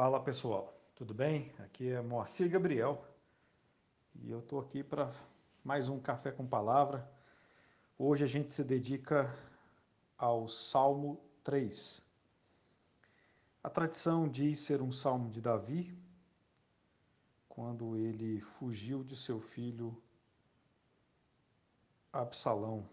Fala 0.00 0.20
pessoal, 0.20 0.72
tudo 0.94 1.12
bem? 1.12 1.52
Aqui 1.58 1.90
é 1.90 2.00
Moacir 2.00 2.48
Gabriel 2.48 3.04
e 4.14 4.30
eu 4.30 4.38
estou 4.38 4.60
aqui 4.60 4.84
para 4.84 5.10
mais 5.64 5.88
um 5.88 5.98
Café 5.98 6.30
com 6.30 6.46
Palavra. 6.46 7.10
Hoje 7.98 8.22
a 8.22 8.26
gente 8.28 8.52
se 8.52 8.62
dedica 8.62 9.28
ao 10.16 10.46
Salmo 10.46 11.20
3. 11.42 12.00
A 13.60 13.68
tradição 13.68 14.28
diz 14.28 14.60
ser 14.60 14.80
um 14.80 14.92
salmo 14.92 15.30
de 15.30 15.40
Davi, 15.40 15.92
quando 17.48 17.96
ele 17.96 18.40
fugiu 18.40 19.02
de 19.02 19.16
seu 19.16 19.40
filho 19.40 20.00
Absalão. 22.12 22.88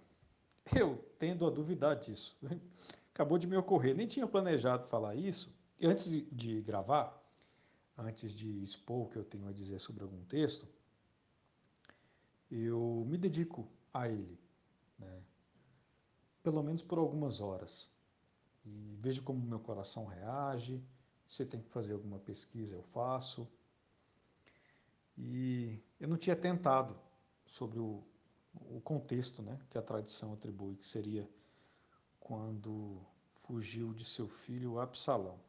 Eu 0.76 0.98
tendo 1.20 1.46
a 1.46 1.52
duvidar 1.52 1.98
disso. 1.98 2.36
Acabou 3.14 3.38
de 3.38 3.46
me 3.46 3.56
ocorrer, 3.56 3.96
nem 3.96 4.08
tinha 4.08 4.26
planejado 4.26 4.88
falar 4.88 5.14
isso, 5.14 5.55
antes 5.84 6.10
de, 6.10 6.21
de 6.32 6.62
gravar, 6.62 7.21
antes 7.98 8.34
de 8.34 8.63
expor 8.63 9.05
o 9.05 9.09
que 9.09 9.18
eu 9.18 9.23
tenho 9.23 9.48
a 9.48 9.52
dizer 9.52 9.80
sobre 9.80 10.04
algum 10.04 10.23
texto, 10.26 10.67
eu 12.50 13.05
me 13.08 13.17
dedico 13.17 13.67
a 13.94 14.08
ele, 14.08 14.40
né? 15.00 15.22
pelo 16.44 16.62
menos 16.62 16.81
por 16.81 16.98
algumas 16.98 17.41
horas. 17.41 17.90
E 18.66 18.98
vejo 19.00 19.23
como 19.23 19.45
meu 19.45 19.59
coração 19.59 20.05
reage, 20.05 20.84
se 21.27 21.45
tem 21.45 21.62
que 21.62 21.70
fazer 21.70 21.94
alguma 21.94 22.20
pesquisa, 22.20 22.76
eu 22.76 22.84
faço. 22.84 23.48
E 25.17 25.80
eu 26.00 26.08
não 26.08 26.17
tinha 26.17 26.36
tentado 26.36 26.98
sobre 27.45 27.80
o, 27.80 28.03
o 28.53 28.81
contexto 28.81 29.42
né, 29.42 29.59
que 29.70 29.78
a 29.78 29.81
tradição 29.81 30.34
atribui, 30.34 30.76
que 30.76 30.86
seria 30.86 31.30
quando 32.20 33.02
fugiu 33.44 33.94
de 33.94 34.03
seu 34.03 34.28
filho 34.28 34.80
Absalão. 34.80 35.39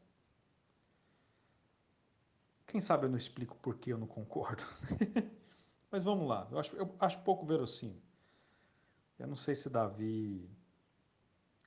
Quem 2.67 2.81
sabe 2.81 3.07
eu 3.07 3.11
não 3.11 3.17
explico 3.17 3.57
por 3.59 3.77
que 3.77 3.91
eu 3.91 3.99
não 3.99 4.07
concordo. 4.07 4.65
Mas 5.91 6.03
vamos 6.03 6.29
lá, 6.29 6.47
eu 6.51 6.59
acho, 6.59 6.77
eu 6.77 6.95
acho 6.99 7.21
pouco 7.21 7.47
verossímil. 7.47 8.03
Eu 9.19 9.27
não 9.27 9.37
sei 9.37 9.55
se 9.55 9.71
Davi, 9.71 10.51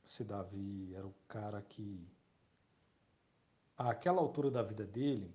se 0.03 0.23
Davi 0.23 0.93
era 0.93 1.07
o 1.07 1.15
cara 1.27 1.61
que, 1.61 2.07
àquela 3.77 4.19
altura 4.19 4.51
da 4.51 4.61
vida 4.61 4.85
dele, 4.85 5.33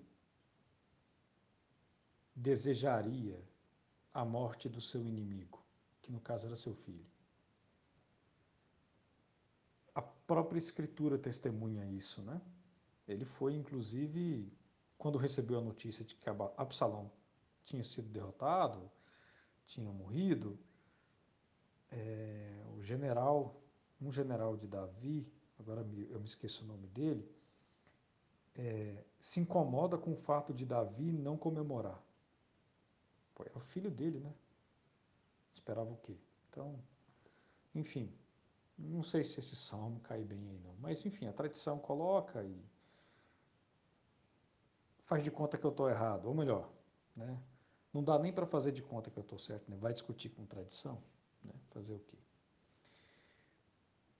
desejaria 2.35 3.41
a 4.13 4.23
morte 4.23 4.69
do 4.69 4.79
seu 4.79 5.05
inimigo, 5.05 5.61
que 6.01 6.11
no 6.11 6.19
caso 6.21 6.45
era 6.45 6.55
seu 6.55 6.73
filho. 6.73 7.05
A 9.93 10.01
própria 10.01 10.59
escritura 10.59 11.17
testemunha 11.17 11.85
isso, 11.85 12.21
né? 12.21 12.41
Ele 13.07 13.25
foi, 13.25 13.53
inclusive, 13.53 14.51
quando 14.97 15.17
recebeu 15.17 15.59
a 15.59 15.61
notícia 15.61 16.03
de 16.03 16.15
que 16.15 16.29
Absalão 16.57 17.11
tinha 17.63 17.83
sido 17.83 18.09
derrotado, 18.09 18.89
tinha 19.65 19.91
morrido, 19.91 20.57
é, 21.91 22.63
o 22.75 22.83
general, 22.83 23.61
um 24.01 24.11
general 24.11 24.55
de 24.55 24.67
Davi, 24.67 25.27
agora 25.59 25.81
eu 25.81 26.19
me 26.19 26.25
esqueço 26.25 26.63
o 26.63 26.67
nome 26.67 26.87
dele, 26.87 27.29
é, 28.55 29.03
se 29.19 29.39
incomoda 29.39 29.97
com 29.97 30.13
o 30.13 30.15
fato 30.15 30.53
de 30.53 30.65
Davi 30.65 31.11
não 31.11 31.37
comemorar. 31.37 32.01
Pô, 33.33 33.43
era 33.43 33.57
o 33.57 33.61
filho 33.61 33.91
dele, 33.91 34.19
né? 34.19 34.33
Esperava 35.53 35.91
o 35.91 35.97
quê? 35.97 36.17
Então, 36.49 36.79
enfim, 37.73 38.13
não 38.77 39.03
sei 39.03 39.23
se 39.23 39.39
esse 39.39 39.55
salmo 39.55 39.99
cai 40.01 40.23
bem 40.23 40.49
aí 40.49 40.59
não, 40.59 40.75
mas 40.79 41.05
enfim, 41.05 41.27
a 41.27 41.33
tradição 41.33 41.79
coloca 41.79 42.43
e 42.43 42.63
faz 45.05 45.23
de 45.23 45.31
conta 45.31 45.57
que 45.57 45.65
eu 45.65 45.71
estou 45.71 45.89
errado, 45.89 46.25
ou 46.25 46.33
melhor, 46.33 46.69
né? 47.15 47.39
não 47.93 48.03
dá 48.03 48.19
nem 48.19 48.33
para 48.33 48.45
fazer 48.45 48.71
de 48.71 48.81
conta 48.81 49.09
que 49.09 49.17
eu 49.17 49.23
estou 49.23 49.39
certo, 49.39 49.69
né? 49.69 49.77
vai 49.77 49.93
discutir 49.93 50.29
com 50.29 50.45
tradição, 50.45 51.01
né? 51.43 51.53
fazer 51.71 51.93
o 51.93 51.99
quê? 51.99 52.17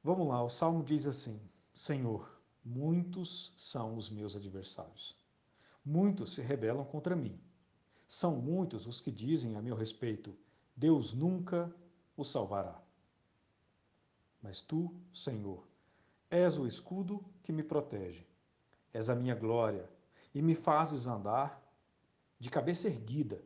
Vamos 0.03 0.28
lá, 0.28 0.44
o 0.44 0.50
Salmo 0.50 0.84
diz 0.84 1.07
assim, 1.07 1.41
Senhor, 1.73 2.40
muitos 2.63 3.51
são 3.57 3.97
os 3.97 4.09
meus 4.09 4.35
adversários, 4.35 5.18
muitos 5.84 6.34
se 6.34 6.41
rebelam 6.41 6.85
contra 6.85 7.16
mim, 7.16 7.40
são 8.07 8.35
muitos 8.35 8.85
os 8.85 9.02
que 9.02 9.12
dizem 9.12 9.56
a 9.56 9.62
meu 9.62 9.75
respeito, 9.75 10.38
Deus 10.75 11.12
nunca 11.12 11.73
o 12.16 12.23
salvará. 12.23 12.79
Mas 14.41 14.62
tu, 14.62 14.94
Senhor, 15.12 15.67
és 16.29 16.57
o 16.57 16.67
escudo 16.67 17.25
que 17.41 17.52
me 17.52 17.63
protege, 17.63 18.28
és 18.94 19.09
a 19.09 19.16
minha 19.16 19.34
glória, 19.34 19.90
e 20.35 20.41
me 20.41 20.53
fazes 20.53 21.07
andar 21.07 21.63
de 22.38 22.50
cabeça 22.50 22.90
erguida. 22.90 23.41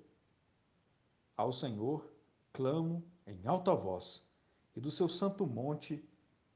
Ao 1.38 1.53
Senhor 1.53 2.11
clamo 2.51 3.07
em 3.27 3.45
alta 3.45 3.75
voz, 3.75 4.27
e 4.75 4.81
do 4.81 4.89
seu 4.89 5.07
santo 5.07 5.45
monte 5.45 6.03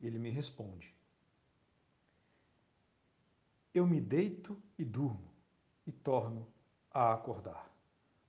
ele 0.02 0.18
me 0.18 0.32
responde. 0.32 0.94
Eu 3.72 3.86
me 3.86 4.02
deito 4.02 4.60
e 4.76 4.84
durmo, 4.84 5.32
e 5.86 5.92
torno 5.92 6.48
a 6.90 7.14
acordar, 7.14 7.72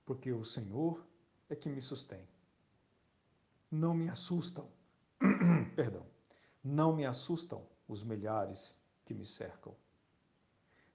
porque 0.05 0.31
o 0.31 0.43
Senhor 0.43 1.03
é 1.49 1.55
que 1.55 1.69
me 1.69 1.81
sustém. 1.81 2.27
Não 3.71 3.95
me 3.95 4.09
assustam, 4.09 4.69
perdão, 5.75 6.05
não 6.63 6.95
me 6.95 7.03
assustam 7.03 7.67
os 7.87 8.03
milhares 8.03 8.75
que 9.05 9.13
me 9.13 9.25
cercam 9.25 9.75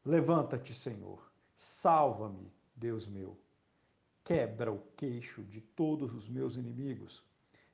Levanta-te, 0.04 0.74
Senhor, 0.74 1.30
salva-me, 1.54 2.50
Deus 2.74 3.06
meu. 3.06 3.36
Quebra 4.24 4.72
o 4.72 4.80
queixo 4.96 5.42
de 5.44 5.60
todos 5.60 6.14
os 6.14 6.28
meus 6.28 6.56
inimigos. 6.56 7.22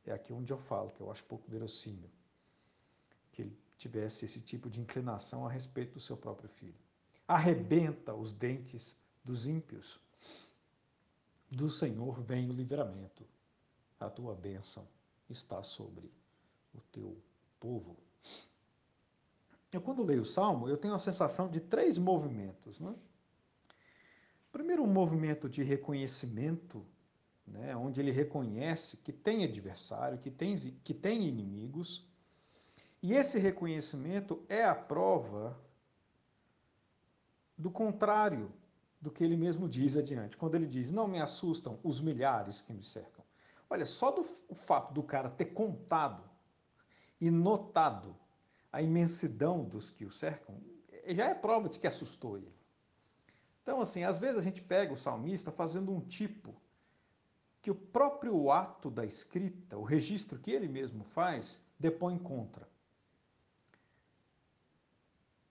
É 0.05 0.13
aqui 0.13 0.33
onde 0.33 0.53
eu 0.53 0.59
falo, 0.59 0.91
que 0.91 1.01
eu 1.01 1.11
acho 1.11 1.25
pouco 1.25 1.51
verossímil, 1.51 2.11
que 3.33 3.43
ele 3.43 3.59
tivesse 3.77 4.25
esse 4.25 4.41
tipo 4.41 4.71
de 4.71 4.81
inclinação 4.81 5.47
a 5.47 5.51
respeito 5.51 5.95
do 5.95 6.01
seu 6.01 6.17
próprio 6.17 6.49
filho. 6.49 6.79
Arrebenta 7.29 8.15
os 8.15 8.33
dentes 8.33 8.97
dos 9.25 9.47
ímpios. 9.47 10.01
Do 11.51 11.69
Senhor 11.69 12.21
vem 12.23 12.49
o 12.49 12.53
livramento. 12.53 13.27
A 13.99 14.09
tua 14.09 14.35
bênção 14.35 14.87
está 15.29 15.63
sobre 15.63 16.11
o 16.75 16.81
teu 16.93 17.17
povo. 17.59 17.97
Eu, 19.77 19.83
quando 19.83 20.03
leio 20.03 20.23
o 20.23 20.25
Salmo, 20.25 20.71
eu 20.71 20.79
tenho 20.79 20.95
a 20.95 20.99
sensação 20.99 21.51
de 21.51 21.61
três 21.61 21.99
movimentos. 21.99 22.81
Né? 22.81 22.95
Primeiro, 24.51 24.83
um 24.83 24.87
movimento 24.87 25.51
de 25.51 25.63
reconhecimento, 25.63 26.83
né, 27.47 27.77
onde 27.77 28.01
ele 28.01 28.11
reconhece 28.11 28.97
que 28.97 29.13
tem 29.13 29.45
adversário, 29.45 30.17
que 30.17 30.31
tem, 30.31 30.57
que 30.83 30.95
tem 30.95 31.29
inimigos, 31.29 32.07
e 33.03 33.13
esse 33.13 33.39
reconhecimento 33.39 34.43
é 34.49 34.65
a 34.65 34.75
prova 34.75 35.55
do 37.59 37.71
contrário 37.71 38.51
do 38.99 39.11
que 39.11 39.23
ele 39.23 39.37
mesmo 39.37 39.69
diz 39.69 39.95
adiante. 39.95 40.39
Quando 40.39 40.55
ele 40.55 40.67
diz, 40.67 40.91
não 40.91 41.07
me 41.07 41.21
assustam 41.21 41.79
os 41.85 42.01
milhares 42.01 42.63
que 42.63 42.73
me 42.73 42.83
cercam. 42.83 43.23
Olha, 43.69 43.85
só 43.85 44.11
do 44.11 44.25
o 44.49 44.55
fato 44.55 44.95
do 44.95 45.03
cara 45.03 45.29
ter 45.29 45.47
contado 45.47 46.25
e 47.21 47.31
notado 47.31 48.17
a 48.77 48.83
imensidão 48.83 49.65
dos 49.65 49.89
que 49.89 50.05
o 50.05 50.11
cercam, 50.11 50.61
já 51.09 51.31
é 51.31 51.35
prova 51.35 51.67
de 51.67 51.79
que 51.79 51.87
assustou 51.87 52.37
ele. 52.37 52.55
Então, 53.63 53.81
assim, 53.81 54.05
às 54.05 54.19
vezes 54.19 54.37
a 54.37 54.43
gente 54.43 54.61
pega 54.61 54.93
o 54.93 54.99
salmista 54.99 55.51
fazendo 55.51 55.91
um 55.91 56.01
tipo 56.03 56.55
que 57.63 57.71
o 57.71 57.75
próprio 57.75 58.51
ato 58.51 58.91
da 58.91 59.07
escrita, 59.07 59.79
o 59.79 59.83
registro 59.83 60.39
que 60.39 60.51
ele 60.51 60.69
mesmo 60.69 61.05
faz, 61.05 61.59
depõe 61.79 62.19
contra. 62.19 62.69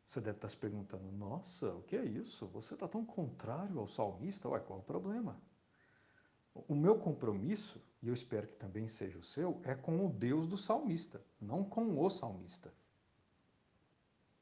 Você 0.07 0.21
deve 0.21 0.37
estar 0.37 0.49
se 0.49 0.57
perguntando, 0.57 1.11
nossa, 1.11 1.73
o 1.73 1.81
que 1.81 1.95
é 1.95 2.05
isso? 2.05 2.45
Você 2.49 2.75
está 2.75 2.87
tão 2.87 3.03
contrário 3.03 3.79
ao 3.79 3.87
salmista? 3.87 4.47
Ué, 4.49 4.59
qual 4.59 4.77
o 4.77 4.83
problema? 4.83 5.41
O 6.53 6.75
meu 6.75 6.99
compromisso, 6.99 7.81
e 8.03 8.07
eu 8.07 8.13
espero 8.13 8.45
que 8.45 8.55
também 8.55 8.87
seja 8.87 9.17
o 9.17 9.23
seu, 9.23 9.59
é 9.63 9.73
com 9.73 10.05
o 10.05 10.09
Deus 10.09 10.45
do 10.45 10.59
salmista, 10.59 11.25
não 11.41 11.63
com 11.63 11.99
o 11.99 12.07
salmista. 12.07 12.71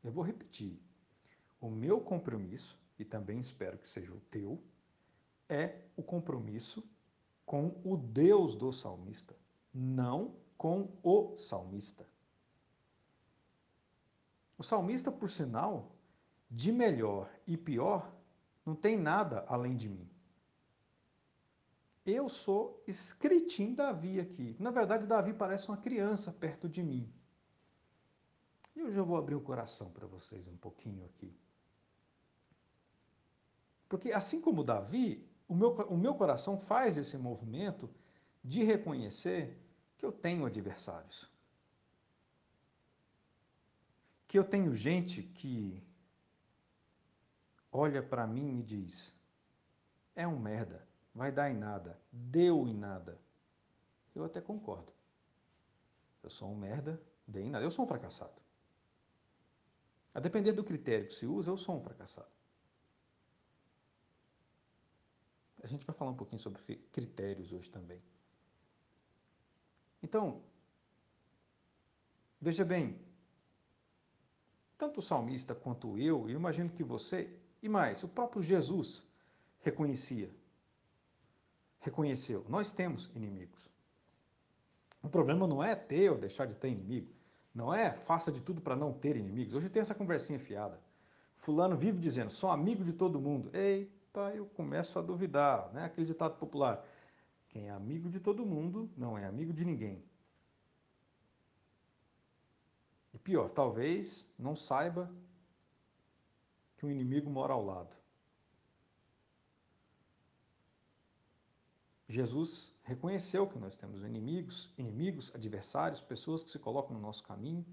Eu 0.03 0.11
vou 0.11 0.23
repetir. 0.23 0.79
O 1.61 1.69
meu 1.69 2.01
compromisso, 2.01 2.77
e 2.99 3.05
também 3.05 3.39
espero 3.39 3.77
que 3.77 3.87
seja 3.87 4.13
o 4.13 4.19
teu, 4.19 4.61
é 5.47 5.85
o 5.95 6.03
compromisso 6.03 6.83
com 7.45 7.79
o 7.83 7.95
Deus 7.95 8.55
do 8.55 8.71
salmista, 8.71 9.35
não 9.73 10.35
com 10.57 10.91
o 11.01 11.37
salmista. 11.37 12.07
O 14.57 14.63
salmista, 14.63 15.11
por 15.11 15.29
sinal, 15.29 15.95
de 16.49 16.71
melhor 16.71 17.29
e 17.47 17.57
pior, 17.57 18.13
não 18.65 18.75
tem 18.75 18.97
nada 18.97 19.45
além 19.47 19.75
de 19.75 19.89
mim. 19.89 20.09
Eu 22.05 22.27
sou 22.27 22.83
escritinho 22.85 23.75
Davi 23.75 24.19
aqui. 24.19 24.55
Na 24.59 24.71
verdade, 24.71 25.07
Davi 25.07 25.33
parece 25.33 25.69
uma 25.69 25.77
criança 25.77 26.31
perto 26.31 26.67
de 26.67 26.83
mim. 26.83 27.11
E 28.75 28.81
hoje 28.81 28.97
eu 28.97 29.05
vou 29.05 29.17
abrir 29.17 29.35
o 29.35 29.41
coração 29.41 29.91
para 29.91 30.07
vocês 30.07 30.47
um 30.47 30.57
pouquinho 30.57 31.05
aqui. 31.05 31.35
Porque 33.87 34.11
assim 34.11 34.41
como 34.41 34.63
Davi, 34.63 35.27
o 35.47 35.53
meu, 35.53 35.69
o 35.69 35.97
meu 35.97 36.15
coração 36.15 36.57
faz 36.57 36.97
esse 36.97 37.17
movimento 37.17 37.89
de 38.43 38.63
reconhecer 38.63 39.57
que 39.97 40.05
eu 40.05 40.11
tenho 40.11 40.45
adversários. 40.45 41.29
Que 44.27 44.39
eu 44.39 44.43
tenho 44.43 44.73
gente 44.73 45.21
que 45.21 45.83
olha 47.71 48.01
para 48.01 48.25
mim 48.25 48.59
e 48.59 48.63
diz: 48.63 49.15
é 50.15 50.27
um 50.27 50.39
merda, 50.39 50.87
vai 51.13 51.31
dar 51.31 51.51
em 51.51 51.57
nada, 51.57 51.99
deu 52.11 52.67
em 52.67 52.73
nada. 52.73 53.19
Eu 54.15 54.23
até 54.25 54.41
concordo. 54.41 54.91
Eu 56.21 56.29
sou 56.29 56.49
um 56.49 56.55
merda, 56.55 57.01
dei 57.27 57.43
em 57.43 57.49
nada. 57.49 57.63
Eu 57.63 57.71
sou 57.71 57.85
um 57.85 57.87
fracassado. 57.87 58.42
A 60.13 60.19
depender 60.19 60.51
do 60.51 60.63
critério 60.63 61.07
que 61.07 61.13
se 61.13 61.25
usa, 61.25 61.49
eu 61.49 61.57
sou 61.57 61.75
um 61.77 61.81
fracassado. 61.81 62.31
A 65.63 65.67
gente 65.67 65.85
vai 65.85 65.95
falar 65.95 66.11
um 66.11 66.15
pouquinho 66.15 66.41
sobre 66.41 66.61
critérios 66.91 67.51
hoje 67.51 67.71
também. 67.71 68.01
Então, 70.03 70.43
veja 72.39 72.65
bem, 72.65 72.99
tanto 74.77 74.99
o 74.99 75.01
salmista 75.01 75.55
quanto 75.55 75.97
eu, 75.97 76.29
eu 76.29 76.35
imagino 76.35 76.69
que 76.69 76.83
você, 76.83 77.33
e 77.61 77.69
mais, 77.69 78.03
o 78.03 78.09
próprio 78.09 78.43
Jesus 78.43 79.01
reconhecia, 79.61 80.29
reconheceu, 81.79 82.45
nós 82.49 82.73
temos 82.73 83.09
inimigos. 83.15 83.69
O 85.01 85.09
problema 85.09 85.47
não 85.47 85.63
é 85.63 85.73
ter 85.75 86.11
ou 86.11 86.17
deixar 86.17 86.45
de 86.45 86.55
ter 86.55 86.69
inimigo, 86.69 87.13
não 87.53 87.73
é 87.73 87.91
faça 87.91 88.31
de 88.31 88.41
tudo 88.41 88.61
para 88.61 88.75
não 88.75 88.91
ter 88.91 89.15
inimigos. 89.15 89.53
Hoje 89.53 89.69
tem 89.69 89.81
essa 89.81 89.93
conversinha 89.93 90.39
fiada. 90.39 90.79
Fulano 91.35 91.77
vive 91.77 91.99
dizendo, 91.99 92.31
sou 92.31 92.49
amigo 92.49 92.83
de 92.83 92.93
todo 92.93 93.21
mundo. 93.21 93.51
Eita, 93.55 94.33
eu 94.33 94.45
começo 94.45 94.97
a 94.97 95.01
duvidar, 95.01 95.71
né? 95.73 95.85
Aquele 95.85 96.07
ditado 96.07 96.37
popular. 96.37 96.83
Quem 97.49 97.67
é 97.67 97.71
amigo 97.71 98.09
de 98.09 98.19
todo 98.19 98.45
mundo 98.45 98.89
não 98.97 99.17
é 99.17 99.25
amigo 99.25 99.53
de 99.53 99.63
ninguém. 99.63 100.03
E 103.13 103.19
pior, 103.19 103.49
talvez 103.49 104.27
não 104.39 104.55
saiba 104.55 105.11
que 106.77 106.85
o 106.85 106.89
inimigo 106.89 107.29
mora 107.29 107.53
ao 107.53 107.63
lado. 107.63 107.95
Jesus 112.09 112.72
reconheceu 112.83 113.47
que 113.47 113.57
nós 113.57 113.75
temos 113.75 114.03
inimigos, 114.03 114.69
inimigos, 114.77 115.33
adversários, 115.33 116.01
pessoas 116.01 116.43
que 116.43 116.51
se 116.51 116.59
colocam 116.59 116.95
no 116.95 117.01
nosso 117.01 117.23
caminho. 117.23 117.65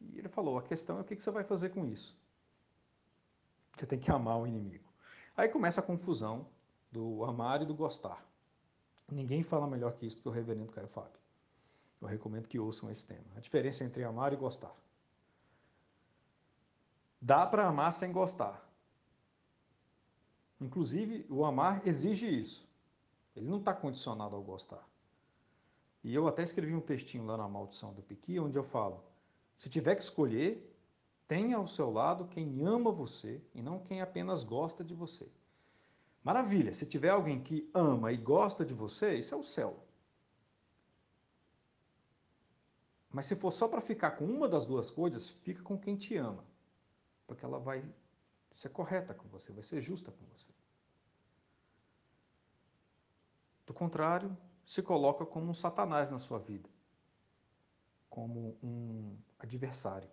E 0.00 0.18
ele 0.18 0.28
falou: 0.28 0.58
a 0.58 0.62
questão 0.62 0.98
é 0.98 1.00
o 1.00 1.04
que 1.04 1.16
você 1.16 1.30
vai 1.30 1.44
fazer 1.44 1.70
com 1.70 1.86
isso. 1.86 2.16
Você 3.74 3.86
tem 3.86 3.98
que 3.98 4.10
amar 4.10 4.38
o 4.38 4.46
inimigo. 4.46 4.92
Aí 5.36 5.48
começa 5.48 5.80
a 5.80 5.84
confusão 5.84 6.46
do 6.90 7.24
amar 7.24 7.62
e 7.62 7.66
do 7.66 7.74
gostar. 7.74 8.24
Ninguém 9.10 9.42
fala 9.42 9.66
melhor 9.66 9.94
que 9.94 10.06
isso 10.06 10.16
do 10.16 10.22
que 10.22 10.28
o 10.28 10.32
reverendo 10.32 10.72
Caio 10.72 10.88
Fábio. 10.88 11.20
Eu 12.00 12.08
recomendo 12.08 12.48
que 12.48 12.58
ouçam 12.58 12.90
esse 12.90 13.04
tema. 13.04 13.24
A 13.36 13.40
diferença 13.40 13.84
entre 13.84 14.04
amar 14.04 14.32
e 14.32 14.36
gostar. 14.36 14.74
Dá 17.20 17.46
para 17.46 17.66
amar 17.66 17.92
sem 17.92 18.12
gostar. 18.12 18.68
Inclusive, 20.60 21.24
o 21.30 21.44
amar 21.44 21.86
exige 21.86 22.26
isso. 22.26 22.66
Ele 23.34 23.46
não 23.46 23.58
está 23.58 23.74
condicionado 23.74 24.36
ao 24.36 24.42
gostar. 24.42 24.86
E 26.04 26.14
eu 26.14 26.26
até 26.26 26.42
escrevi 26.42 26.74
um 26.74 26.80
textinho 26.80 27.24
lá 27.24 27.36
na 27.36 27.48
Maldição 27.48 27.92
do 27.92 28.02
Piqui, 28.02 28.38
onde 28.38 28.58
eu 28.58 28.64
falo: 28.64 29.02
se 29.56 29.68
tiver 29.68 29.94
que 29.94 30.02
escolher, 30.02 30.76
tenha 31.26 31.56
ao 31.56 31.66
seu 31.66 31.90
lado 31.90 32.26
quem 32.26 32.64
ama 32.66 32.90
você 32.90 33.40
e 33.54 33.62
não 33.62 33.78
quem 33.78 34.00
apenas 34.02 34.42
gosta 34.44 34.84
de 34.84 34.94
você. 34.94 35.30
Maravilha, 36.22 36.72
se 36.72 36.86
tiver 36.86 37.10
alguém 37.10 37.42
que 37.42 37.68
ama 37.74 38.12
e 38.12 38.16
gosta 38.16 38.64
de 38.64 38.74
você, 38.74 39.14
isso 39.14 39.34
é 39.34 39.38
o 39.38 39.42
céu. 39.42 39.84
Mas 43.10 43.26
se 43.26 43.36
for 43.36 43.52
só 43.52 43.68
para 43.68 43.80
ficar 43.80 44.12
com 44.12 44.24
uma 44.24 44.48
das 44.48 44.64
duas 44.64 44.90
coisas, 44.90 45.28
fica 45.28 45.62
com 45.62 45.78
quem 45.78 45.96
te 45.96 46.16
ama. 46.16 46.44
Porque 47.26 47.44
ela 47.44 47.58
vai 47.58 47.82
ser 48.54 48.70
correta 48.70 49.14
com 49.14 49.28
você, 49.28 49.52
vai 49.52 49.62
ser 49.62 49.80
justa 49.80 50.10
com 50.10 50.24
você. 50.26 50.50
Do 53.72 53.74
contrário, 53.74 54.36
se 54.66 54.82
coloca 54.82 55.24
como 55.24 55.48
um 55.48 55.54
satanás 55.54 56.10
na 56.10 56.18
sua 56.18 56.38
vida, 56.38 56.68
como 58.10 58.54
um 58.62 59.16
adversário. 59.38 60.10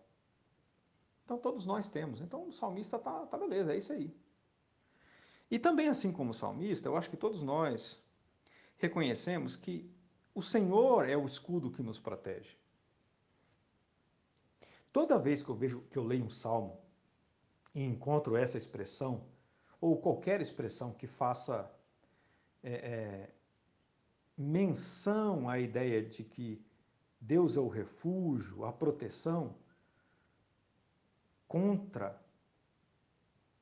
Então 1.26 1.38
todos 1.38 1.66
nós 1.66 1.90
temos. 1.90 2.22
Então 2.22 2.48
o 2.48 2.54
salmista 2.54 2.98
tá, 2.98 3.26
tá 3.26 3.38
beleza, 3.38 3.74
é 3.74 3.78
isso 3.78 3.92
aí. 3.92 4.16
E 5.52 5.60
também, 5.60 5.90
assim 5.90 6.10
como 6.10 6.32
o 6.32 6.34
salmista, 6.34 6.88
eu 6.88 6.96
acho 6.96 7.10
que 7.10 7.18
todos 7.18 7.44
nós 7.44 8.02
reconhecemos 8.78 9.58
que 9.58 9.94
o 10.34 10.42
Senhor 10.42 11.10
é 11.10 11.18
o 11.18 11.26
escudo 11.26 11.70
que 11.70 11.84
nos 11.84 12.00
protege. 12.00 12.56
Toda 14.94 15.20
vez 15.20 15.44
que 15.44 15.50
eu 15.50 15.56
vejo 15.56 15.82
que 15.92 15.98
eu 15.98 16.06
leio 16.06 16.24
um 16.24 16.30
salmo 16.30 16.80
e 17.76 17.84
encontro 17.84 18.38
essa 18.38 18.58
expressão, 18.58 19.28
ou 19.82 19.98
qualquer 19.98 20.40
expressão 20.40 20.94
que 20.94 21.08
faça 21.08 21.70
é, 22.64 22.74
é, 22.74 23.39
menção 24.40 25.50
à 25.50 25.60
ideia 25.60 26.02
de 26.02 26.24
que 26.24 26.64
Deus 27.20 27.58
é 27.58 27.60
o 27.60 27.68
refúgio, 27.68 28.64
a 28.64 28.72
proteção 28.72 29.54
contra 31.46 32.18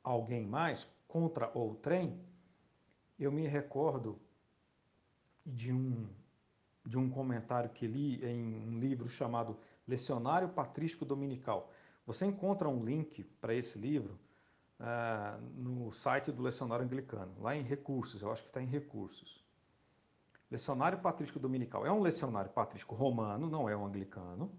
alguém 0.03 0.45
mais, 0.45 0.87
contra 1.07 1.51
outrem, 1.57 2.21
eu 3.17 3.31
me 3.31 3.47
recordo 3.47 4.19
de 5.43 5.73
um, 5.73 6.07
de 6.85 6.99
um 6.99 7.09
comentário 7.09 7.71
que 7.71 7.87
li 7.87 8.23
em 8.23 8.53
um 8.53 8.77
livro 8.77 9.09
chamado 9.09 9.57
Lecionário 9.87 10.49
Patrístico 10.49 11.03
Dominical. 11.03 11.71
Você 12.05 12.27
encontra 12.27 12.69
um 12.69 12.85
link 12.85 13.23
para 13.41 13.55
esse 13.55 13.79
livro 13.79 14.19
uh, 14.79 15.41
no 15.55 15.91
site 15.91 16.31
do 16.31 16.43
Lecionário 16.43 16.85
Anglicano, 16.85 17.33
lá 17.39 17.55
em 17.55 17.63
Recursos, 17.63 18.21
eu 18.21 18.31
acho 18.31 18.43
que 18.43 18.49
está 18.49 18.61
em 18.61 18.67
Recursos. 18.67 19.46
Lecionário 20.49 20.99
Patrístico 20.99 21.39
Dominical 21.39 21.85
é 21.85 21.91
um 21.91 21.99
lecionário 21.99 22.49
patrístico 22.51 22.95
romano, 22.95 23.49
não 23.49 23.67
é 23.67 23.75
um 23.75 23.85
anglicano, 23.85 24.49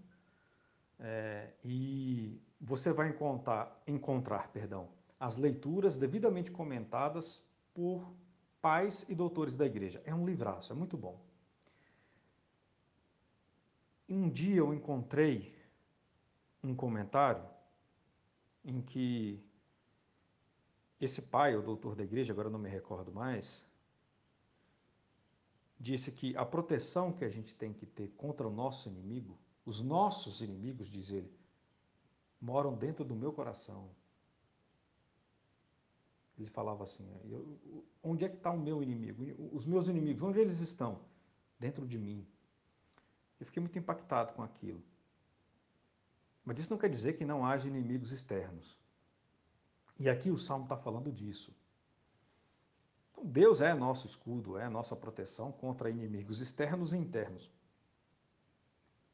é, 0.99 1.51
e 1.63 2.39
você 2.61 2.93
vai 2.93 3.09
encontrar, 3.09 3.81
encontrar 3.87 4.49
perdão, 4.49 4.89
as 5.19 5.35
leituras 5.35 5.97
devidamente 5.97 6.51
comentadas 6.51 7.41
por 7.73 8.13
pais 8.61 9.05
e 9.09 9.15
doutores 9.15 9.55
da 9.55 9.65
igreja. 9.65 10.01
É 10.05 10.13
um 10.13 10.25
livraço, 10.25 10.71
é 10.71 10.75
muito 10.75 10.95
bom. 10.97 11.19
Um 14.07 14.29
dia 14.29 14.57
eu 14.57 14.73
encontrei 14.73 15.55
um 16.63 16.75
comentário 16.75 17.43
em 18.63 18.81
que 18.81 19.43
esse 20.99 21.21
pai, 21.21 21.55
o 21.55 21.61
doutor 21.61 21.95
da 21.95 22.03
igreja, 22.03 22.33
agora 22.33 22.49
não 22.49 22.59
me 22.59 22.69
recordo 22.69 23.11
mais, 23.11 23.63
disse 25.79 26.11
que 26.11 26.35
a 26.35 26.45
proteção 26.45 27.11
que 27.11 27.23
a 27.23 27.29
gente 27.29 27.55
tem 27.55 27.71
que 27.71 27.85
ter 27.85 28.09
contra 28.09 28.47
o 28.47 28.51
nosso 28.51 28.89
inimigo, 28.89 29.39
os 29.65 29.81
nossos 29.81 30.41
inimigos, 30.41 30.89
diz 30.89 31.09
ele, 31.09 31.31
moram 32.41 32.75
dentro 32.75 33.05
do 33.05 33.15
meu 33.15 33.31
coração, 33.31 33.89
ele 36.37 36.49
falava 36.49 36.83
assim: 36.83 37.05
eu, 37.25 37.57
onde 38.03 38.25
é 38.25 38.29
que 38.29 38.37
está 38.37 38.51
o 38.51 38.59
meu 38.59 38.81
inimigo? 38.81 39.23
Os 39.53 39.65
meus 39.65 39.87
inimigos, 39.87 40.21
onde 40.21 40.39
eles 40.39 40.59
estão? 40.59 41.01
Dentro 41.59 41.85
de 41.85 41.97
mim. 41.97 42.25
Eu 43.39 43.45
fiquei 43.45 43.61
muito 43.61 43.77
impactado 43.77 44.33
com 44.33 44.41
aquilo. 44.41 44.81
Mas 46.43 46.59
isso 46.59 46.71
não 46.71 46.77
quer 46.77 46.89
dizer 46.89 47.13
que 47.13 47.25
não 47.25 47.45
haja 47.45 47.67
inimigos 47.67 48.11
externos. 48.11 48.79
E 49.97 50.09
aqui 50.09 50.31
o 50.31 50.37
Salmo 50.37 50.63
está 50.63 50.77
falando 50.77 51.11
disso. 51.11 51.53
Então, 53.19 53.29
Deus 53.29 53.59
é 53.59 53.73
nosso 53.73 54.07
escudo, 54.07 54.57
é 54.57 54.69
nossa 54.69 54.95
proteção 54.95 55.51
contra 55.51 55.89
inimigos 55.89 56.39
externos 56.39 56.93
e 56.93 56.97
internos. 56.97 57.51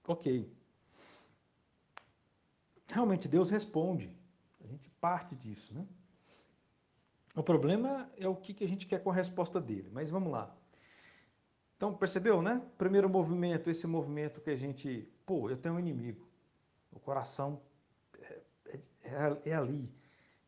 Ok. 0.08 0.52
Realmente 2.88 3.28
Deus 3.28 3.50
responde. 3.50 4.16
A 4.64 4.68
gente 4.68 4.88
parte 5.02 5.36
disso, 5.36 5.74
né? 5.74 5.88
O 7.36 7.42
problema 7.42 8.10
é 8.16 8.28
o 8.28 8.36
que 8.36 8.64
a 8.64 8.68
gente 8.68 8.86
quer 8.86 9.02
com 9.02 9.10
a 9.10 9.14
resposta 9.14 9.60
dele, 9.60 9.90
mas 9.92 10.10
vamos 10.10 10.32
lá. 10.32 10.56
Então, 11.76 11.94
percebeu, 11.94 12.42
né? 12.42 12.62
Primeiro 12.78 13.10
movimento, 13.10 13.70
esse 13.70 13.88
movimento 13.88 14.40
que 14.40 14.52
a 14.52 14.56
gente, 14.56 15.12
pô, 15.26 15.50
eu 15.50 15.58
tenho 15.58 15.76
um 15.76 15.80
inimigo. 15.80 16.26
O 16.92 17.00
coração 17.00 17.62
é, 18.20 18.42
é, 19.04 19.42
é 19.46 19.56
ali. 19.56 19.94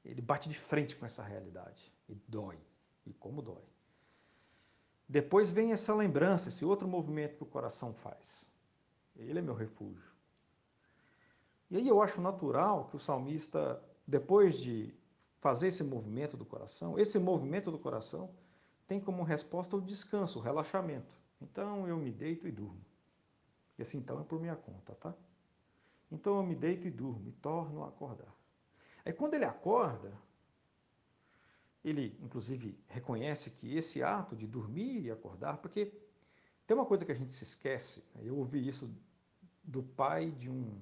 Ele 0.06 0.22
bate 0.22 0.48
de 0.48 0.58
frente 0.58 0.96
com 0.96 1.06
essa 1.06 1.24
realidade. 1.24 1.92
E 2.08 2.16
dói. 2.28 2.58
E 3.08 3.14
como 3.14 3.42
dói. 3.42 3.64
Depois 5.08 5.50
vem 5.50 5.72
essa 5.72 5.96
lembrança, 5.96 6.50
esse 6.50 6.66
outro 6.66 6.88
movimento 6.88 7.38
que 7.38 7.44
o 7.44 7.48
coração 7.48 7.94
faz. 7.94 8.50
Ele 9.16 9.40
é 9.40 9.42
meu 9.42 9.54
refúgio. 9.54 10.12
E 11.72 11.78
aí 11.78 11.88
eu 11.88 12.02
acho 12.02 12.20
natural 12.20 12.86
que 12.90 12.98
o 12.98 13.00
salmista, 13.00 13.82
depois 14.06 14.60
de 14.60 14.94
fazer 15.40 15.68
esse 15.68 15.84
movimento 15.84 16.36
do 16.36 16.46
coração, 16.46 17.00
esse 17.00 17.18
movimento 17.18 17.72
do 17.72 17.80
coração 17.80 18.30
tem 18.86 19.00
como 19.00 19.24
resposta 19.24 19.78
o 19.78 19.82
descanso, 19.82 20.40
o 20.40 20.42
relaxamento. 20.42 21.14
Então 21.42 21.88
eu 21.88 21.98
me 21.98 22.12
deito 22.12 22.48
e 22.48 22.52
durmo. 22.52 22.86
Esse 23.80 23.98
então 23.98 24.20
é 24.20 24.24
por 24.24 24.40
minha 24.40 24.56
conta, 24.56 24.96
tá? 24.96 25.14
Então 26.12 26.38
eu 26.38 26.44
me 26.44 26.56
deito 26.56 26.88
e 26.88 26.92
durmo 26.92 27.30
e 27.30 27.32
torno 27.34 27.84
a 27.84 27.88
acordar. 27.88 28.34
Aí 29.06 29.14
quando 29.14 29.36
ele 29.36 29.46
acorda, 29.46 30.12
ele 31.89 32.17
inclusive 32.22 32.77
reconhece 32.88 33.50
que 33.51 33.75
esse 33.75 34.03
ato 34.03 34.36
de 34.36 34.46
dormir 34.46 35.01
e 35.01 35.12
acordar, 35.12 35.58
porque 35.58 35.91
tem 36.65 36.75
uma 36.75 36.86
coisa 36.86 37.06
que 37.06 37.12
a 37.12 37.15
gente 37.15 37.34
se 37.34 37.44
esquece, 37.44 38.03
né? 38.13 38.22
eu 38.25 38.38
ouvi 38.38 38.67
isso 38.67 38.94
do 39.63 39.82
pai 39.82 40.32
de 40.32 40.50
um 40.50 40.82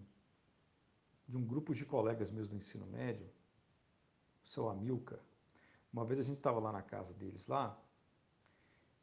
de 1.27 1.37
um 1.37 1.43
grupo 1.43 1.73
de 1.73 1.83
colegas 1.85 2.29
meus 2.29 2.47
do 2.47 2.55
ensino 2.55 2.85
médio, 2.85 3.27
o 4.43 4.47
seu 4.47 4.69
Amilcar. 4.69 5.19
Uma 5.91 6.05
vez 6.05 6.19
a 6.19 6.23
gente 6.23 6.37
estava 6.37 6.59
lá 6.59 6.71
na 6.71 6.83
casa 6.83 7.13
deles 7.13 7.47
lá, 7.47 7.75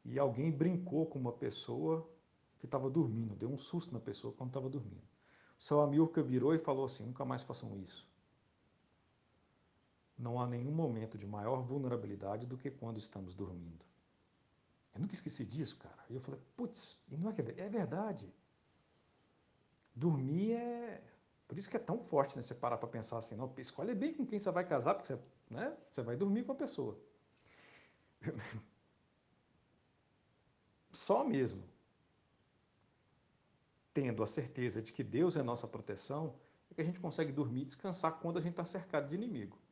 e 0.05 0.17
alguém 0.17 0.49
brincou 0.49 1.05
com 1.05 1.19
uma 1.19 1.33
pessoa 1.33 2.09
que 2.59 2.65
estava 2.65 2.89
dormindo, 2.89 3.35
deu 3.35 3.49
um 3.49 3.57
susto 3.57 3.93
na 3.93 3.99
pessoa 3.99 4.33
quando 4.33 4.51
estava 4.51 4.69
dormindo. 4.69 5.03
O 5.59 5.63
seu 5.63 5.81
Amilcar 5.81 6.23
virou 6.23 6.55
e 6.55 6.59
falou 6.59 6.85
assim: 6.85 7.05
nunca 7.05 7.25
mais 7.25 7.43
façam 7.43 7.77
isso. 7.77 8.07
Não 10.23 10.39
há 10.39 10.47
nenhum 10.47 10.71
momento 10.71 11.17
de 11.17 11.27
maior 11.27 11.61
vulnerabilidade 11.61 12.45
do 12.45 12.57
que 12.57 12.71
quando 12.71 12.97
estamos 12.97 13.35
dormindo. 13.35 13.85
Eu 14.95 15.01
nunca 15.01 15.13
esqueci 15.13 15.43
disso, 15.43 15.77
cara. 15.77 16.01
E 16.09 16.15
eu 16.15 16.21
falei, 16.21 16.39
putz, 16.55 16.97
e 17.09 17.17
não 17.17 17.29
é 17.29 17.33
que 17.33 17.41
é, 17.41 17.65
é 17.65 17.69
verdade. 17.69 18.33
Dormir 19.93 20.53
é. 20.53 21.03
Por 21.45 21.57
isso 21.57 21.69
que 21.69 21.75
é 21.75 21.79
tão 21.79 21.99
forte, 21.99 22.37
né? 22.37 22.41
Você 22.41 22.55
parar 22.55 22.77
para 22.77 22.87
pensar 22.87 23.17
assim, 23.17 23.35
não, 23.35 23.53
escolhe 23.57 23.93
bem 23.93 24.13
com 24.13 24.25
quem 24.25 24.39
você 24.39 24.49
vai 24.49 24.65
casar, 24.65 24.93
porque 24.95 25.07
você, 25.07 25.19
né? 25.49 25.75
você 25.89 26.01
vai 26.01 26.15
dormir 26.15 26.45
com 26.45 26.53
a 26.53 26.55
pessoa. 26.55 26.97
Só 30.89 31.25
mesmo 31.25 31.63
tendo 33.93 34.23
a 34.23 34.27
certeza 34.27 34.81
de 34.81 34.93
que 34.93 35.03
Deus 35.03 35.35
é 35.35 35.43
nossa 35.43 35.67
proteção, 35.67 36.33
é 36.71 36.73
que 36.73 36.81
a 36.81 36.85
gente 36.85 36.99
consegue 36.99 37.31
dormir 37.31 37.63
e 37.63 37.65
descansar 37.65 38.13
quando 38.13 38.39
a 38.39 38.41
gente 38.41 38.53
está 38.53 38.65
cercado 38.65 39.09
de 39.09 39.15
inimigo. 39.15 39.62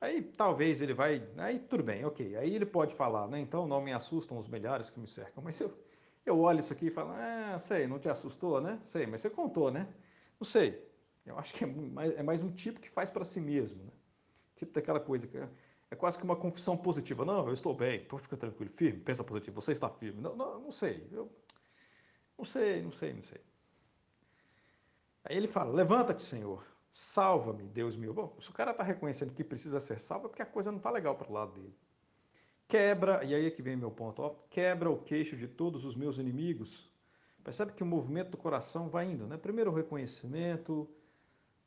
Aí 0.00 0.22
talvez 0.22 0.80
ele 0.80 0.94
vai. 0.94 1.22
Aí 1.36 1.58
tudo 1.58 1.82
bem, 1.84 2.04
ok. 2.04 2.36
Aí 2.36 2.54
ele 2.54 2.66
pode 2.66 2.94
falar, 2.94 3.28
né? 3.28 3.38
Então 3.38 3.66
não 3.66 3.80
me 3.82 3.92
assustam 3.92 4.38
os 4.38 4.48
milhares 4.48 4.88
que 4.90 4.98
me 4.98 5.06
cercam. 5.08 5.42
Mas 5.44 5.60
eu, 5.60 5.76
eu 6.24 6.40
olho 6.40 6.58
isso 6.60 6.72
aqui 6.72 6.86
e 6.86 6.90
falo, 6.90 7.10
ah, 7.12 7.58
sei, 7.58 7.86
não 7.86 7.98
te 7.98 8.08
assustou, 8.08 8.60
né? 8.60 8.78
Sei, 8.82 9.06
mas 9.06 9.20
você 9.20 9.28
contou, 9.30 9.70
né? 9.70 9.86
Não 10.38 10.46
sei. 10.46 10.88
Eu 11.26 11.38
acho 11.38 11.52
que 11.54 11.64
é 11.64 11.66
mais, 11.66 12.18
é 12.18 12.22
mais 12.22 12.42
um 12.42 12.50
tipo 12.50 12.80
que 12.80 12.88
faz 12.88 13.10
para 13.10 13.24
si 13.24 13.40
mesmo, 13.40 13.84
né? 13.84 13.92
Tipo 14.56 14.72
daquela 14.72 15.00
coisa 15.00 15.26
que 15.26 15.38
é, 15.90 15.96
quase 15.96 16.18
que 16.18 16.24
uma 16.24 16.36
confissão 16.36 16.76
positiva. 16.76 17.24
Não, 17.24 17.46
eu 17.46 17.52
estou 17.52 17.74
bem, 17.74 18.04
pode 18.04 18.22
ficar 18.22 18.36
tranquilo, 18.36 18.70
firme, 18.70 19.00
pensa 19.00 19.24
positivo, 19.24 19.60
você 19.60 19.72
está 19.72 19.88
firme. 19.88 20.20
Não, 20.20 20.34
não, 20.36 20.60
não 20.60 20.72
sei. 20.72 21.06
Eu, 21.12 21.30
não 22.38 22.44
sei, 22.44 22.82
não 22.82 22.90
sei, 22.92 23.12
não 23.12 23.22
sei. 23.22 23.40
Aí 25.24 25.36
ele 25.36 25.48
fala: 25.48 25.72
Levanta-te, 25.72 26.22
Senhor, 26.22 26.64
salva-me, 27.00 27.66
Deus 27.66 27.96
meu. 27.96 28.12
Bom, 28.12 28.36
se 28.38 28.50
o 28.50 28.52
cara 28.52 28.72
está 28.72 28.82
reconhecendo 28.82 29.32
que 29.32 29.42
precisa 29.42 29.80
ser 29.80 29.98
salvo, 29.98 30.26
é 30.26 30.28
porque 30.28 30.42
a 30.42 30.46
coisa 30.46 30.70
não 30.70 30.76
está 30.76 30.90
legal 30.90 31.16
para 31.16 31.30
o 31.30 31.32
lado 31.32 31.52
dele. 31.54 31.74
Quebra, 32.68 33.24
e 33.24 33.34
aí 33.34 33.46
é 33.46 33.50
que 33.50 33.62
vem 33.62 33.74
meu 33.74 33.90
ponto, 33.90 34.20
ó, 34.20 34.34
quebra 34.50 34.90
o 34.90 34.98
queixo 34.98 35.34
de 35.34 35.48
todos 35.48 35.86
os 35.86 35.96
meus 35.96 36.18
inimigos. 36.18 36.90
Percebe 37.42 37.72
que 37.72 37.82
o 37.82 37.86
movimento 37.86 38.32
do 38.32 38.36
coração 38.36 38.90
vai 38.90 39.06
indo, 39.06 39.26
né? 39.26 39.38
Primeiro 39.38 39.70
o 39.70 39.74
reconhecimento, 39.74 40.86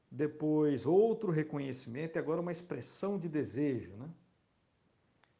depois 0.09 0.85
outro 0.85 1.31
reconhecimento 1.31 2.15
e 2.15 2.19
agora 2.19 2.39
uma 2.39 2.51
expressão 2.51 3.17
de 3.17 3.27
desejo, 3.27 3.91
né? 3.93 4.07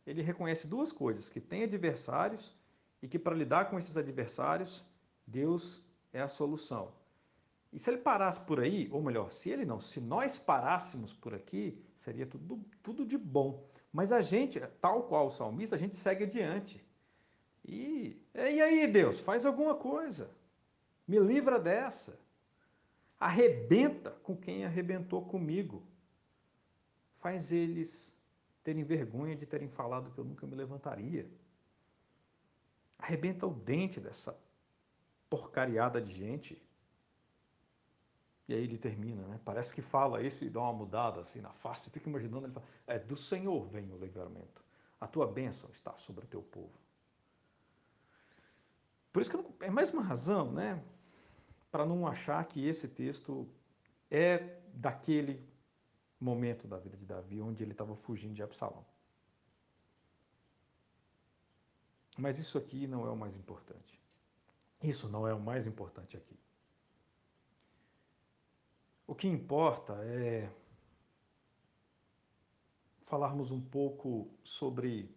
Ele 0.07 0.23
reconhece 0.23 0.65
duas 0.65 0.91
coisas, 0.91 1.29
que 1.29 1.39
tem 1.39 1.63
adversários 1.63 2.57
e 2.99 3.07
que 3.07 3.19
para 3.19 3.35
lidar 3.35 3.69
com 3.69 3.77
esses 3.77 3.95
adversários 3.95 4.83
Deus 5.27 5.85
é 6.11 6.19
a 6.19 6.27
solução. 6.27 6.91
E 7.73 7.79
se 7.79 7.89
ele 7.89 7.97
parasse 7.97 8.39
por 8.41 8.59
aí, 8.59 8.87
ou 8.91 9.01
melhor, 9.01 9.31
se 9.31 9.49
ele 9.49 9.65
não, 9.65 9.79
se 9.79 9.99
nós 9.99 10.37
parássemos 10.37 11.11
por 11.11 11.33
aqui, 11.33 11.83
seria 11.97 12.27
tudo, 12.27 12.63
tudo 12.83 13.03
de 13.03 13.17
bom. 13.17 13.67
Mas 13.91 14.11
a 14.11 14.21
gente, 14.21 14.59
tal 14.79 15.03
qual 15.03 15.25
o 15.25 15.31
salmista, 15.31 15.75
a 15.75 15.79
gente 15.79 15.95
segue 15.95 16.25
adiante. 16.25 16.85
E, 17.65 18.21
e 18.35 18.61
aí, 18.61 18.87
Deus, 18.87 19.19
faz 19.19 19.43
alguma 19.43 19.73
coisa. 19.73 20.29
Me 21.07 21.17
livra 21.17 21.59
dessa. 21.59 22.19
Arrebenta 23.19 24.11
com 24.21 24.37
quem 24.37 24.65
arrebentou 24.65 25.25
comigo. 25.25 25.83
Faz 27.15 27.51
eles 27.51 28.15
terem 28.63 28.83
vergonha 28.83 29.35
de 29.35 29.47
terem 29.47 29.67
falado 29.67 30.11
que 30.11 30.19
eu 30.19 30.25
nunca 30.25 30.45
me 30.45 30.55
levantaria. 30.55 31.27
Arrebenta 32.99 33.47
o 33.47 33.53
dente 33.53 33.99
dessa 33.99 34.37
porcariada 35.27 35.99
de 35.99 36.13
gente. 36.13 36.61
E 38.47 38.53
aí 38.53 38.63
ele 38.63 38.77
termina, 38.77 39.25
né? 39.27 39.39
Parece 39.45 39.73
que 39.73 39.81
fala 39.81 40.21
isso 40.21 40.43
e 40.43 40.49
dá 40.49 40.59
uma 40.61 40.73
mudada 40.73 41.21
assim 41.21 41.39
na 41.39 41.53
face. 41.53 41.89
Fica 41.89 42.09
imaginando, 42.09 42.45
ele 42.45 42.53
fala, 42.53 42.65
é 42.87 42.99
do 42.99 43.15
Senhor 43.15 43.65
vem 43.67 43.91
o 43.91 43.97
livramento. 43.97 44.63
A 44.99 45.07
tua 45.07 45.25
bênção 45.25 45.69
está 45.71 45.95
sobre 45.95 46.25
o 46.25 46.27
teu 46.27 46.41
povo. 46.41 46.77
Por 49.11 49.21
isso 49.21 49.31
que 49.31 49.37
não, 49.37 49.45
é 49.61 49.69
mais 49.69 49.91
uma 49.91 50.01
razão, 50.01 50.51
né? 50.51 50.83
Para 51.71 51.85
não 51.85 52.05
achar 52.05 52.43
que 52.45 52.65
esse 52.65 52.87
texto 52.87 53.47
é 54.09 54.59
daquele 54.73 55.47
momento 56.19 56.67
da 56.67 56.77
vida 56.77 56.97
de 56.97 57.05
Davi 57.05 57.41
onde 57.41 57.63
ele 57.63 57.71
estava 57.71 57.95
fugindo 57.95 58.33
de 58.33 58.43
Absalão. 58.43 58.85
Mas 62.17 62.37
isso 62.37 62.57
aqui 62.57 62.87
não 62.87 63.05
é 63.05 63.09
o 63.09 63.15
mais 63.15 63.35
importante. 63.35 63.99
Isso 64.81 65.07
não 65.07 65.27
é 65.27 65.33
o 65.33 65.39
mais 65.39 65.65
importante 65.65 66.17
aqui. 66.17 66.37
O 69.05 69.13
que 69.13 69.27
importa 69.27 69.93
é 70.05 70.49
falarmos 73.03 73.51
um 73.51 73.61
pouco 73.61 74.27
sobre 74.43 75.13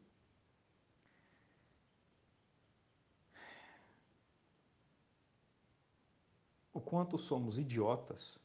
o 6.75 6.81
quanto 6.81 7.17
somos 7.17 7.59
idiotas 7.59 8.39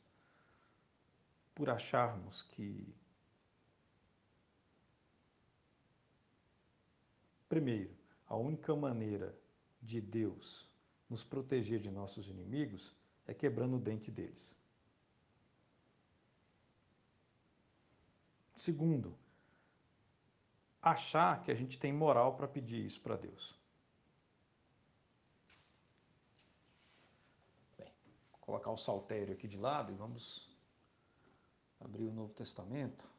por 1.53 1.69
acharmos 1.69 2.43
que, 2.43 2.95
primeiro, 7.49 7.93
a 8.27 8.37
única 8.37 8.73
maneira 8.75 9.37
de 9.81 9.99
Deus 9.99 10.69
nos 11.09 11.23
proteger 11.25 11.79
de 11.79 11.91
nossos 11.91 12.29
inimigos 12.29 12.95
é 13.27 13.33
quebrando 13.33 13.75
o 13.75 13.79
dente 13.79 14.09
deles. 14.09 14.60
Segundo, 18.61 19.17
achar 20.79 21.41
que 21.41 21.49
a 21.49 21.55
gente 21.55 21.79
tem 21.79 21.91
moral 21.91 22.35
para 22.35 22.47
pedir 22.47 22.85
isso 22.85 23.01
para 23.01 23.15
Deus. 23.15 23.59
Bem, 27.75 27.91
vou 28.29 28.39
colocar 28.39 28.69
o 28.69 28.77
saltério 28.77 29.33
aqui 29.33 29.47
de 29.47 29.57
lado 29.57 29.91
e 29.91 29.95
vamos 29.95 30.47
abrir 31.79 32.05
o 32.05 32.11
Novo 32.11 32.35
Testamento. 32.35 33.09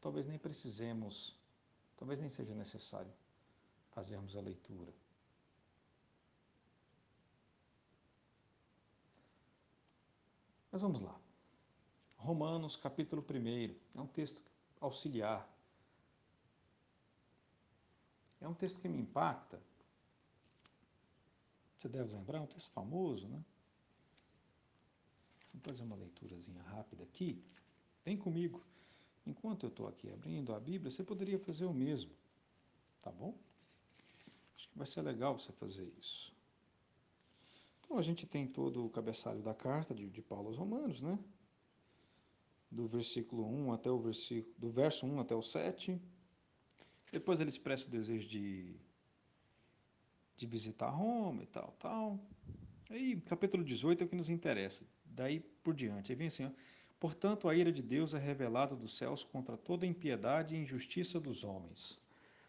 Talvez 0.00 0.28
nem 0.28 0.38
precisemos, 0.38 1.36
talvez 1.96 2.20
nem 2.20 2.30
seja 2.30 2.54
necessário 2.54 3.12
fazermos 3.90 4.36
a 4.36 4.40
leitura. 4.40 4.94
Mas 10.70 10.82
vamos 10.82 11.00
lá. 11.00 11.20
Romanos, 12.20 12.76
capítulo 12.76 13.24
1. 13.28 13.74
É 13.98 14.00
um 14.00 14.06
texto 14.06 14.42
auxiliar. 14.78 15.48
É 18.40 18.46
um 18.46 18.54
texto 18.54 18.78
que 18.78 18.88
me 18.88 18.98
impacta. 18.98 19.60
Você 21.78 21.88
deve 21.88 22.12
lembrar, 22.12 22.38
é 22.38 22.40
um 22.42 22.46
texto 22.46 22.70
famoso, 22.72 23.26
né? 23.26 23.42
Vamos 25.52 25.64
fazer 25.64 25.82
uma 25.82 25.96
leiturazinha 25.96 26.62
rápida 26.62 27.04
aqui. 27.04 27.42
Vem 28.04 28.18
comigo. 28.18 28.62
Enquanto 29.26 29.64
eu 29.64 29.70
estou 29.70 29.88
aqui 29.88 30.10
abrindo 30.12 30.54
a 30.54 30.60
Bíblia, 30.60 30.90
você 30.90 31.02
poderia 31.02 31.38
fazer 31.38 31.64
o 31.64 31.72
mesmo. 31.72 32.12
Tá 33.00 33.10
bom? 33.10 33.34
Acho 34.56 34.68
que 34.68 34.76
vai 34.76 34.86
ser 34.86 35.00
legal 35.00 35.38
você 35.38 35.52
fazer 35.52 35.90
isso. 35.98 36.34
Então 37.80 37.96
a 37.96 38.02
gente 38.02 38.26
tem 38.26 38.46
todo 38.46 38.84
o 38.84 38.90
cabeçalho 38.90 39.42
da 39.42 39.54
carta 39.54 39.94
de, 39.94 40.08
de 40.10 40.20
Paulo 40.20 40.48
aos 40.48 40.58
Romanos, 40.58 41.00
né? 41.00 41.18
Do 42.70 42.86
versículo 42.86 43.46
1 43.46 43.72
até 43.72 43.90
o 43.90 43.98
versículo, 43.98 44.54
do 44.58 44.70
verso 44.70 45.04
1 45.06 45.20
até 45.20 45.34
o 45.34 45.42
7. 45.42 46.00
Depois 47.12 47.40
ele 47.40 47.50
expressa 47.50 47.86
o 47.86 47.90
desejo 47.90 48.28
de, 48.28 48.76
de 50.36 50.46
visitar 50.46 50.88
Roma 50.90 51.42
e 51.42 51.46
tal, 51.46 51.74
tal. 51.78 52.20
Aí, 52.88 53.20
capítulo 53.22 53.64
18 53.64 54.02
é 54.02 54.06
o 54.06 54.08
que 54.08 54.16
nos 54.16 54.28
interessa. 54.28 54.84
Daí 55.04 55.40
por 55.40 55.74
diante. 55.74 56.12
Aí 56.12 56.16
vem 56.16 56.28
assim, 56.28 56.44
ó, 56.44 56.50
Portanto, 57.00 57.48
a 57.48 57.54
ira 57.54 57.72
de 57.72 57.82
Deus 57.82 58.12
é 58.12 58.18
revelada 58.18 58.76
dos 58.76 58.94
céus 58.98 59.24
contra 59.24 59.56
toda 59.56 59.86
impiedade 59.86 60.54
e 60.54 60.58
injustiça 60.58 61.18
dos 61.18 61.42
homens. 61.42 61.98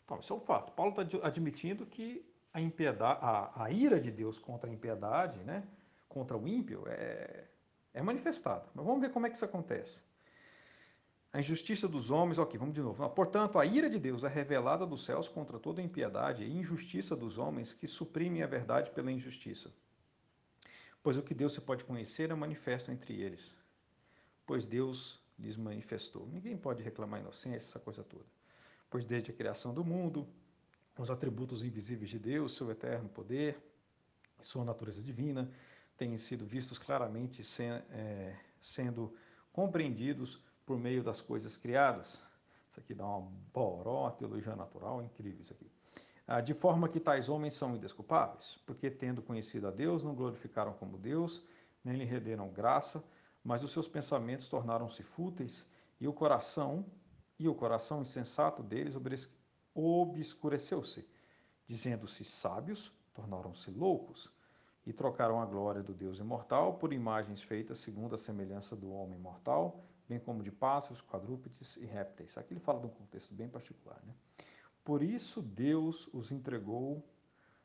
Então, 0.04 0.20
isso 0.20 0.34
é 0.34 0.36
um 0.36 0.42
fato. 0.42 0.74
Paulo 0.74 0.92
está 1.02 1.26
admitindo 1.26 1.86
que 1.86 2.30
a, 2.54 2.60
impiedade, 2.60 3.20
a, 3.22 3.64
a, 3.64 3.72
ira 3.72 3.98
de 3.98 4.12
Deus 4.12 4.38
contra 4.38 4.70
a 4.70 4.74
impiedade, 4.74 5.40
né, 5.46 5.64
contra 6.10 6.38
o 6.38 6.46
ímpio, 6.46 6.84
é, 6.86 7.46
é 7.94 8.02
manifestada. 8.02 8.68
Mas 8.76 8.86
vamos 8.86 9.00
ver 9.00 9.10
como 9.12 9.26
é 9.26 9.30
que 9.30 9.38
isso 9.38 9.46
acontece. 9.46 10.02
A 11.34 11.40
injustiça 11.40 11.88
dos 11.88 12.12
homens, 12.12 12.38
ok, 12.38 12.60
vamos 12.60 12.76
de 12.76 12.82
novo. 12.82 13.08
Portanto, 13.10 13.58
a 13.58 13.66
ira 13.66 13.90
de 13.90 13.98
Deus 13.98 14.24
é 14.24 14.28
revelada 14.28 14.86
dos 14.86 15.06
céus 15.06 15.30
contra 15.30 15.58
toda 15.58 15.82
impiedade 15.82 16.44
e 16.44 16.58
injustiça 16.58 17.16
dos 17.16 17.38
homens 17.38 17.74
que 17.74 17.88
suprimem 17.88 18.44
a 18.44 18.48
verdade 18.48 18.92
pela 18.92 19.12
injustiça. 19.12 19.72
Pois 21.02 21.18
o 21.18 21.24
que 21.24 21.34
Deus 21.34 21.54
se 21.54 21.62
pode 21.62 21.86
conhecer 21.86 22.30
é 22.30 22.36
manifesto 22.36 22.92
entre 22.92 23.20
eles 23.20 23.52
pois 24.52 24.66
Deus 24.66 25.18
lhes 25.40 25.56
manifestou. 25.56 26.28
Ninguém 26.28 26.58
pode 26.58 26.84
reclamar 26.84 27.22
inocência, 27.22 27.70
essa 27.70 27.80
coisa 27.80 28.04
toda. 28.04 28.26
Pois 28.90 29.06
desde 29.06 29.32
a 29.32 29.34
criação 29.34 29.74
do 29.74 29.82
mundo, 29.82 30.28
os 30.98 31.10
atributos 31.10 31.64
invisíveis 31.64 32.10
de 32.10 32.20
Deus, 32.20 32.58
seu 32.58 32.70
eterno 32.70 33.08
poder, 33.08 33.58
sua 34.42 34.66
natureza 34.66 35.02
divina, 35.02 35.50
têm 35.96 36.18
sido 36.18 36.46
vistos 36.46 36.78
claramente 36.78 37.44
é, 37.92 38.36
sendo 38.62 39.16
compreendidos 39.54 40.42
por 40.66 40.78
meio 40.78 41.04
das 41.04 41.22
coisas 41.22 41.58
criadas. 41.58 42.22
Isso 42.70 42.80
aqui 42.80 42.94
dá 42.94 43.06
uma 43.06 43.30
boró, 43.54 44.10
teologia 44.12 44.56
natural, 44.56 45.02
incrível 45.02 45.42
isso 45.42 45.54
aqui. 45.54 45.70
Ah, 46.28 46.40
de 46.40 46.54
forma 46.54 46.88
que 46.88 47.00
tais 47.00 47.28
homens 47.28 47.56
são 47.56 47.76
indesculpáveis, 47.76 48.58
porque 48.66 48.90
tendo 48.90 49.22
conhecido 49.22 49.68
a 49.68 49.72
Deus, 49.72 50.04
não 50.04 50.16
glorificaram 50.16 50.74
como 50.74 50.98
Deus, 50.98 51.44
nem 51.84 51.98
lhe 51.98 52.06
renderam 52.06 52.50
graça, 52.50 53.04
mas 53.44 53.64
os 53.64 53.72
seus 53.72 53.88
pensamentos 53.88 54.48
tornaram-se 54.48 55.04
fúteis 55.04 55.68
e 56.00 56.08
o 56.08 56.14
coração 56.14 56.86
e 57.38 57.48
o 57.48 57.56
coração 57.56 58.02
insensato 58.02 58.62
deles 58.62 58.96
obscureceu-se, 59.74 61.10
dizendo-se 61.68 62.24
sábios, 62.24 62.94
tornaram-se 63.14 63.72
loucos 63.72 64.32
e 64.86 64.94
trocaram 64.94 65.42
a 65.42 65.46
glória 65.46 65.82
do 65.82 65.94
Deus 65.94 66.20
imortal 66.20 66.76
por 66.76 66.94
imagens 66.94 67.42
feitas 67.42 67.80
segundo 67.80 68.16
a 68.16 68.18
semelhança 68.18 68.76
do 68.76 68.92
homem 68.92 69.20
mortal, 69.20 69.84
bem 70.12 70.20
como 70.20 70.44
de 70.44 70.52
pássaros, 70.52 71.02
quadrúpedes 71.02 71.78
e 71.78 71.86
répteis. 71.86 72.38
Aqui 72.38 72.54
ele 72.54 72.60
fala 72.60 72.80
de 72.80 72.88
um 72.88 72.90
contexto 72.90 73.34
bem 73.34 73.50
particular. 73.50 74.00
Né? 74.06 74.14
Por 74.84 75.02
isso 75.02 75.42
Deus 75.42 76.10
os 76.14 76.32
entregou 76.32 77.04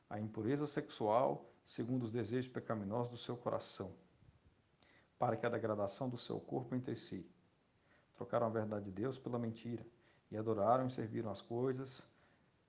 à 0.09 0.21
impureza 0.21 0.67
sexual, 0.67 1.31
segundo 1.67 2.05
os 2.05 2.13
desejos 2.13 2.51
pecaminosos 2.51 3.11
do 3.11 3.19
seu 3.19 3.37
coração 3.37 3.93
para 5.19 5.37
que 5.37 5.47
a 5.47 5.49
degradação 5.49 6.09
do 6.09 6.19
seu 6.19 6.39
corpo 6.39 6.75
entre 6.75 6.95
si. 6.97 7.27
Trocaram 8.15 8.47
a 8.47 8.51
verdade 8.51 8.87
de 8.87 8.93
Deus 8.93 9.19
pela 9.19 9.39
mentira, 9.39 9.85
e 10.31 10.37
adoraram 10.37 10.87
e 10.87 10.91
serviram 10.91 11.31
as 11.31 11.41
coisas 11.41 12.07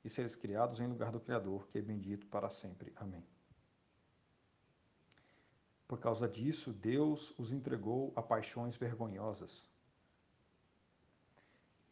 e 0.04 0.10
seres 0.10 0.36
criados 0.36 0.80
em 0.80 0.88
lugar 0.88 1.12
do 1.12 1.20
Criador, 1.20 1.68
que 1.68 1.80
é 1.80 1.82
bendito 1.82 2.28
para 2.28 2.50
sempre. 2.50 2.94
Amém. 2.96 3.26
Por 5.88 6.00
causa 6.00 6.28
disso, 6.28 6.74
Deus 6.74 7.34
os 7.38 7.54
entregou 7.54 8.12
a 8.16 8.22
paixões 8.22 8.76
vergonhosas. 8.76 9.68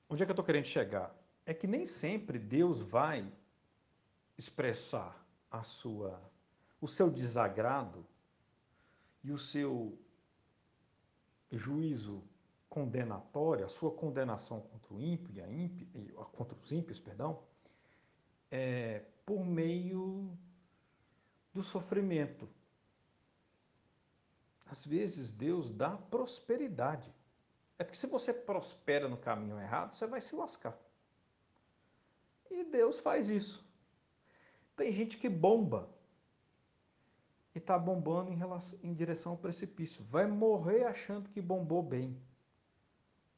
Onde 0.10 0.22
é 0.22 0.26
que 0.26 0.32
eu 0.32 0.34
estou 0.34 0.46
querendo 0.46 0.66
chegar? 0.66 1.16
É 1.46 1.54
que 1.54 1.66
nem 1.66 1.86
sempre 1.86 2.38
Deus 2.38 2.82
vai 2.82 3.32
expressar 4.38 5.26
a 5.50 5.64
sua, 5.64 6.22
o 6.82 6.88
seu 6.88 7.10
desagrado 7.10 8.06
e 9.24 9.32
o 9.32 9.40
seu 9.40 9.98
juízo 11.52 12.24
condenatório, 12.70 13.64
a 13.64 13.70
sua 13.70 13.92
condenação 13.92 14.60
contra 14.60 14.94
o 14.94 15.00
ímpio 15.00 15.34
e 15.34 15.42
a 15.42 15.50
ímpio, 15.50 15.88
contra 16.34 16.58
os 16.58 16.72
ímpios, 16.72 17.00
perdão, 17.00 17.42
é, 18.52 19.06
por 19.26 19.46
meio 19.46 20.38
do 21.54 21.64
sofrimento. 21.64 22.50
Às 24.66 24.86
vezes 24.86 25.32
Deus 25.32 25.72
dá 25.72 25.92
prosperidade. 25.92 27.14
É 27.78 27.84
porque 27.84 27.98
se 27.98 28.08
você 28.08 28.34
prospera 28.34 29.08
no 29.08 29.18
caminho 29.18 29.60
errado, 29.60 29.94
você 29.94 30.08
vai 30.08 30.22
se 30.22 30.36
lascar. 30.36 30.78
E 32.50 32.64
Deus 32.64 33.00
faz 33.00 33.30
isso. 33.30 33.66
Tem 34.76 34.92
gente 34.92 35.18
que 35.18 35.30
bomba 35.30 35.90
e 37.54 37.58
está 37.58 37.78
bombando 37.78 38.32
em, 38.32 38.36
relação, 38.36 38.78
em 38.84 38.94
direção 38.94 39.34
ao 39.34 39.38
precipício. 39.38 40.04
Vai 40.04 40.28
morrer 40.28 40.86
achando 40.86 41.30
que 41.30 41.42
bombou 41.42 41.82
bem, 41.82 42.20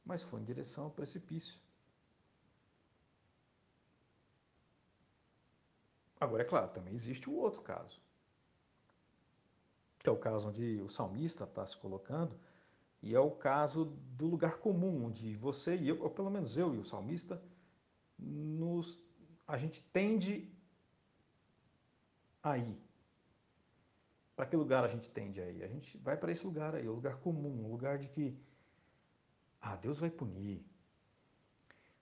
mas 0.04 0.22
foi 0.22 0.40
em 0.40 0.44
direção 0.44 0.84
ao 0.84 0.90
precipício. 0.90 1.58
Agora, 6.20 6.42
é 6.42 6.46
claro, 6.46 6.68
também 6.70 6.94
existe 6.94 7.30
o 7.30 7.34
outro 7.34 7.62
caso, 7.62 8.00
que 9.98 10.08
é 10.08 10.12
o 10.12 10.16
caso 10.16 10.48
onde 10.48 10.80
o 10.80 10.88
salmista 10.88 11.44
está 11.44 11.66
se 11.66 11.76
colocando, 11.76 12.38
e 13.02 13.14
é 13.14 13.20
o 13.20 13.30
caso 13.30 13.84
do 14.16 14.26
lugar 14.26 14.58
comum, 14.58 15.06
onde 15.06 15.34
você 15.36 15.76
e 15.76 15.88
eu, 15.88 16.02
ou 16.02 16.10
pelo 16.10 16.30
menos 16.30 16.56
eu 16.56 16.74
e 16.74 16.78
o 16.78 16.84
salmista, 16.84 17.40
nos, 18.18 18.98
a 19.46 19.56
gente 19.56 19.80
tende 19.80 20.52
a 22.42 22.58
ir 22.58 22.88
para 24.38 24.46
que 24.46 24.54
lugar 24.54 24.84
a 24.84 24.86
gente 24.86 25.10
tende 25.10 25.40
aí? 25.40 25.64
A 25.64 25.66
gente 25.66 25.98
vai 25.98 26.16
para 26.16 26.30
esse 26.30 26.46
lugar 26.46 26.72
aí, 26.72 26.88
o 26.88 26.94
lugar 26.94 27.16
comum, 27.16 27.64
o 27.64 27.72
lugar 27.72 27.98
de 27.98 28.06
que, 28.06 28.38
ah, 29.60 29.74
Deus 29.74 29.98
vai 29.98 30.10
punir. 30.10 30.64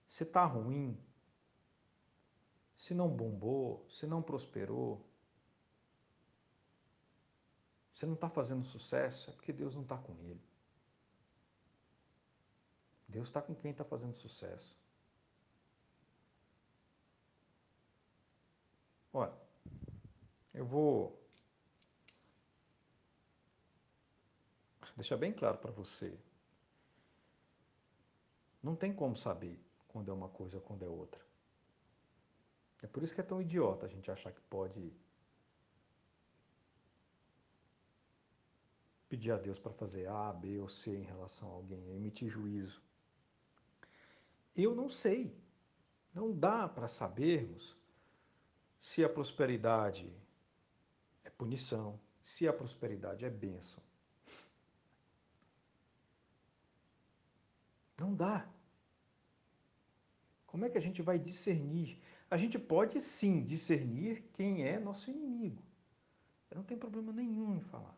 Você 0.07 0.21
está 0.21 0.45
ruim, 0.45 0.95
se 2.77 2.93
não 2.93 3.09
bombou, 3.09 3.83
se 3.89 4.05
não 4.05 4.21
prosperou, 4.21 5.03
você 7.97 8.05
não 8.05 8.13
está 8.13 8.29
fazendo 8.29 8.63
sucesso, 8.63 9.31
é 9.31 9.33
porque 9.33 9.51
Deus 9.51 9.73
não 9.73 9.81
está 9.81 9.97
com 9.97 10.15
ele. 10.19 10.39
Deus 13.07 13.27
está 13.27 13.41
com 13.41 13.55
quem 13.55 13.71
está 13.71 13.83
fazendo 13.83 14.13
sucesso. 14.13 14.77
Olha, 19.11 19.33
eu 20.53 20.63
vou 20.63 21.19
deixar 24.95 25.17
bem 25.17 25.33
claro 25.33 25.57
para 25.57 25.71
você. 25.71 26.15
Não 28.61 28.75
tem 28.75 28.93
como 28.93 29.17
saber 29.17 29.59
quando 29.87 30.11
é 30.11 30.13
uma 30.13 30.29
coisa 30.29 30.61
quando 30.61 30.85
é 30.85 30.87
outra. 30.87 31.25
É 32.83 32.85
por 32.85 33.01
isso 33.01 33.15
que 33.15 33.21
é 33.21 33.23
tão 33.23 33.41
idiota 33.41 33.87
a 33.87 33.89
gente 33.89 34.11
achar 34.11 34.31
que 34.31 34.41
pode 34.41 34.95
pedir 39.09 39.31
a 39.31 39.37
Deus 39.37 39.59
para 39.59 39.71
fazer 39.73 40.07
A, 40.07 40.33
B 40.33 40.59
ou 40.59 40.67
C 40.67 40.95
em 40.95 41.03
relação 41.03 41.49
a 41.49 41.53
alguém, 41.53 41.95
emitir 41.95 42.29
juízo. 42.29 42.81
Eu 44.55 44.75
não 44.75 44.89
sei. 44.89 45.35
Não 46.13 46.31
dá 46.31 46.67
para 46.67 46.87
sabermos 46.87 47.77
se 48.81 49.03
a 49.03 49.09
prosperidade 49.09 50.11
é 51.23 51.29
punição, 51.29 51.99
se 52.23 52.47
a 52.47 52.53
prosperidade 52.53 53.23
é 53.23 53.29
bênção. 53.29 53.83
Não 57.97 58.13
dá. 58.13 58.47
Como 60.45 60.65
é 60.65 60.69
que 60.69 60.77
a 60.77 60.81
gente 60.81 61.01
vai 61.01 61.19
discernir? 61.19 62.01
A 62.29 62.37
gente 62.37 62.57
pode 62.57 62.99
sim 62.99 63.43
discernir 63.43 64.23
quem 64.33 64.63
é 64.63 64.79
nosso 64.79 65.11
inimigo. 65.11 65.61
Eu 66.49 66.57
não 66.57 66.63
tenho 66.63 66.79
problema 66.79 67.11
nenhum 67.11 67.55
em 67.55 67.61
falar. 67.61 67.95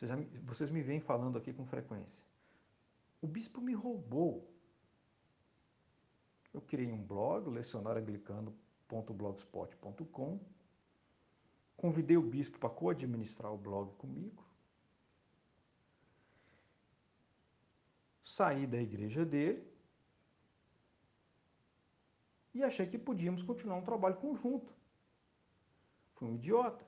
Vocês, 0.00 0.28
vocês 0.42 0.70
me 0.70 0.82
vêm 0.82 1.00
falando 1.00 1.38
aqui 1.38 1.52
com 1.52 1.66
frequência. 1.66 2.24
O 3.20 3.26
bispo 3.26 3.60
me 3.60 3.74
roubou. 3.74 4.48
Eu 6.52 6.60
criei 6.62 6.90
um 6.90 7.02
blog, 7.02 7.50
lecionarioanglicano.blogspot.com. 7.50 10.40
Convidei 11.76 12.16
o 12.16 12.22
bispo 12.22 12.58
para 12.58 12.70
co-administrar 12.70 13.52
o 13.52 13.58
blog 13.58 13.92
comigo. 13.94 14.50
saí 18.30 18.66
da 18.66 18.80
igreja 18.80 19.24
dele 19.24 19.66
e 22.54 22.62
achei 22.62 22.86
que 22.86 22.98
podíamos 22.98 23.42
continuar 23.42 23.76
um 23.76 23.82
trabalho 23.82 24.16
conjunto. 24.16 24.72
Fui 26.14 26.28
um 26.28 26.34
idiota. 26.34 26.84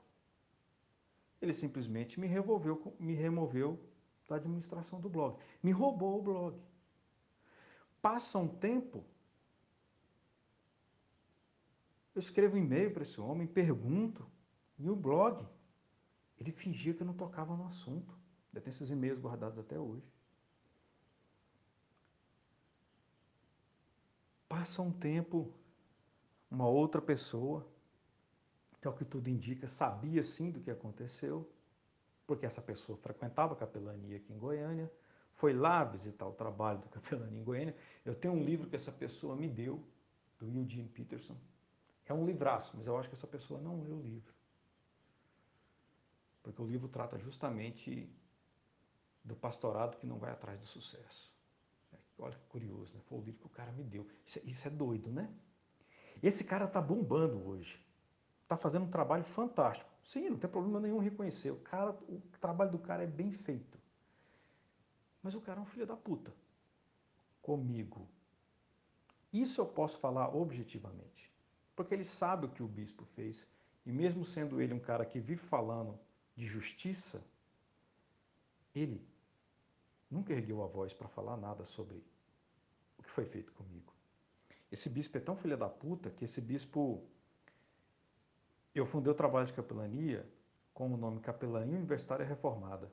Ele 1.42 1.52
simplesmente 1.52 2.20
me 2.20 2.28
revolveu, 2.28 2.94
me 3.00 3.14
removeu 3.14 3.78
da 4.28 4.36
administração 4.36 5.00
do 5.00 5.08
blog. 5.08 5.36
Me 5.60 5.72
roubou 5.72 6.20
o 6.20 6.22
blog. 6.22 6.56
Passa 8.00 8.38
um 8.38 8.46
tempo, 8.46 9.04
eu 12.14 12.20
escrevo 12.20 12.56
um 12.56 12.58
e-mail 12.58 12.92
para 12.92 13.02
esse 13.02 13.20
homem, 13.20 13.46
pergunto, 13.46 14.24
e 14.78 14.88
o 14.88 14.94
blog, 14.94 15.44
ele 16.38 16.52
fingia 16.52 16.94
que 16.94 17.04
não 17.04 17.14
tocava 17.14 17.56
no 17.56 17.66
assunto. 17.66 18.16
Eu 18.54 18.60
tenho 18.60 18.72
esses 18.72 18.90
e-mails 18.90 19.18
guardados 19.18 19.58
até 19.58 19.78
hoje. 19.78 20.06
Passa 24.48 24.82
um 24.82 24.92
tempo, 24.92 25.52
uma 26.50 26.68
outra 26.68 27.00
pessoa 27.00 27.66
que 28.82 28.88
é 28.88 28.90
o 28.90 28.94
que 28.94 29.04
tudo 29.04 29.30
indica, 29.30 29.68
sabia 29.68 30.24
sim 30.24 30.50
do 30.50 30.60
que 30.60 30.68
aconteceu, 30.68 31.48
porque 32.26 32.44
essa 32.44 32.60
pessoa 32.60 32.98
frequentava 32.98 33.52
a 33.52 33.56
capelania 33.56 34.16
aqui 34.16 34.32
em 34.32 34.36
Goiânia, 34.36 34.92
foi 35.32 35.52
lá 35.52 35.84
visitar 35.84 36.26
o 36.26 36.32
trabalho 36.32 36.80
do 36.80 36.88
capelania 36.90 37.38
em 37.38 37.44
Goiânia. 37.44 37.76
Eu 38.04 38.12
tenho 38.12 38.34
um 38.34 38.42
livro 38.42 38.68
que 38.68 38.74
essa 38.74 38.90
pessoa 38.90 39.36
me 39.36 39.48
deu, 39.48 39.80
do 40.36 40.48
Eugene 40.48 40.88
Peterson. 40.88 41.36
É 42.06 42.12
um 42.12 42.26
livraço, 42.26 42.76
mas 42.76 42.84
eu 42.84 42.96
acho 42.98 43.08
que 43.08 43.14
essa 43.14 43.28
pessoa 43.28 43.60
não 43.60 43.80
leu 43.80 43.96
o 43.96 44.02
livro. 44.02 44.34
Porque 46.42 46.60
o 46.60 46.66
livro 46.66 46.88
trata 46.88 47.16
justamente 47.20 48.12
do 49.24 49.36
pastorado 49.36 49.96
que 49.96 50.06
não 50.06 50.18
vai 50.18 50.32
atrás 50.32 50.58
do 50.58 50.66
sucesso. 50.66 51.32
Olha 52.18 52.34
que 52.34 52.46
curioso, 52.46 52.92
né? 52.94 53.00
Foi 53.08 53.18
o 53.20 53.22
livro 53.22 53.40
que 53.40 53.46
o 53.46 53.50
cara 53.50 53.70
me 53.70 53.84
deu. 53.84 54.08
Isso, 54.44 54.66
é, 54.66 54.70
é 54.72 54.74
doido, 54.74 55.10
né? 55.12 55.32
Esse 56.20 56.42
cara 56.42 56.66
tá 56.66 56.80
bombando 56.80 57.46
hoje. 57.48 57.80
Tá 58.52 58.56
fazendo 58.58 58.84
um 58.84 58.90
trabalho 58.90 59.24
fantástico. 59.24 59.90
Sim, 60.04 60.28
não 60.28 60.36
tem 60.36 60.50
problema 60.50 60.78
nenhum 60.78 60.98
reconhecer. 60.98 61.50
O, 61.50 61.56
cara, 61.60 61.92
o 62.06 62.20
trabalho 62.38 62.70
do 62.70 62.78
cara 62.78 63.02
é 63.02 63.06
bem 63.06 63.30
feito. 63.30 63.78
Mas 65.22 65.34
o 65.34 65.40
cara 65.40 65.58
é 65.58 65.62
um 65.62 65.64
filho 65.64 65.86
da 65.86 65.96
puta. 65.96 66.30
Comigo. 67.40 68.06
Isso 69.32 69.58
eu 69.58 69.64
posso 69.64 69.98
falar 69.98 70.36
objetivamente. 70.36 71.32
Porque 71.74 71.94
ele 71.94 72.04
sabe 72.04 72.44
o 72.44 72.50
que 72.50 72.62
o 72.62 72.68
bispo 72.68 73.06
fez. 73.06 73.46
E 73.86 73.90
mesmo 73.90 74.22
sendo 74.22 74.60
ele 74.60 74.74
um 74.74 74.78
cara 74.78 75.06
que 75.06 75.18
vive 75.18 75.40
falando 75.40 75.98
de 76.36 76.44
justiça, 76.44 77.24
ele 78.74 79.02
nunca 80.10 80.34
ergueu 80.34 80.62
a 80.62 80.66
voz 80.66 80.92
para 80.92 81.08
falar 81.08 81.38
nada 81.38 81.64
sobre 81.64 82.04
o 82.98 83.02
que 83.02 83.10
foi 83.10 83.24
feito 83.24 83.50
comigo. 83.54 83.94
Esse 84.70 84.90
bispo 84.90 85.16
é 85.16 85.20
tão 85.22 85.36
filha 85.36 85.56
da 85.56 85.70
puta 85.70 86.10
que 86.10 86.26
esse 86.26 86.42
bispo. 86.42 87.02
Eu 88.74 88.86
fundei 88.86 89.12
o 89.12 89.14
trabalho 89.14 89.46
de 89.46 89.52
capelania 89.52 90.26
com 90.72 90.92
o 90.92 90.96
nome 90.96 91.20
Capelania 91.20 91.76
Universitária 91.76 92.24
Reformada. 92.24 92.92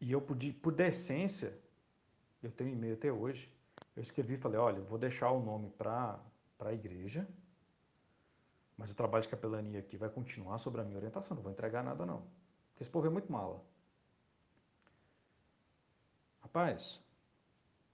E 0.00 0.10
eu, 0.12 0.20
por, 0.20 0.36
por 0.62 0.72
decência, 0.72 1.58
eu 2.42 2.50
tenho 2.50 2.70
e-mail 2.70 2.94
até 2.94 3.12
hoje, 3.12 3.52
eu 3.96 4.00
escrevi 4.00 4.34
e 4.34 4.38
falei: 4.38 4.58
olha, 4.58 4.80
vou 4.80 4.98
deixar 4.98 5.30
o 5.30 5.42
nome 5.42 5.70
para 5.70 6.18
a 6.60 6.72
igreja, 6.72 7.28
mas 8.76 8.90
o 8.90 8.94
trabalho 8.94 9.22
de 9.22 9.28
capelania 9.28 9.80
aqui 9.80 9.96
vai 9.96 10.08
continuar 10.08 10.58
sobre 10.58 10.80
a 10.80 10.84
minha 10.84 10.96
orientação, 10.96 11.34
não 11.34 11.42
vou 11.42 11.52
entregar 11.52 11.82
nada 11.82 12.06
não. 12.06 12.20
Porque 12.70 12.82
esse 12.82 12.90
povo 12.90 13.06
é 13.08 13.10
muito 13.10 13.30
mala. 13.30 13.62
Rapaz, 16.40 17.02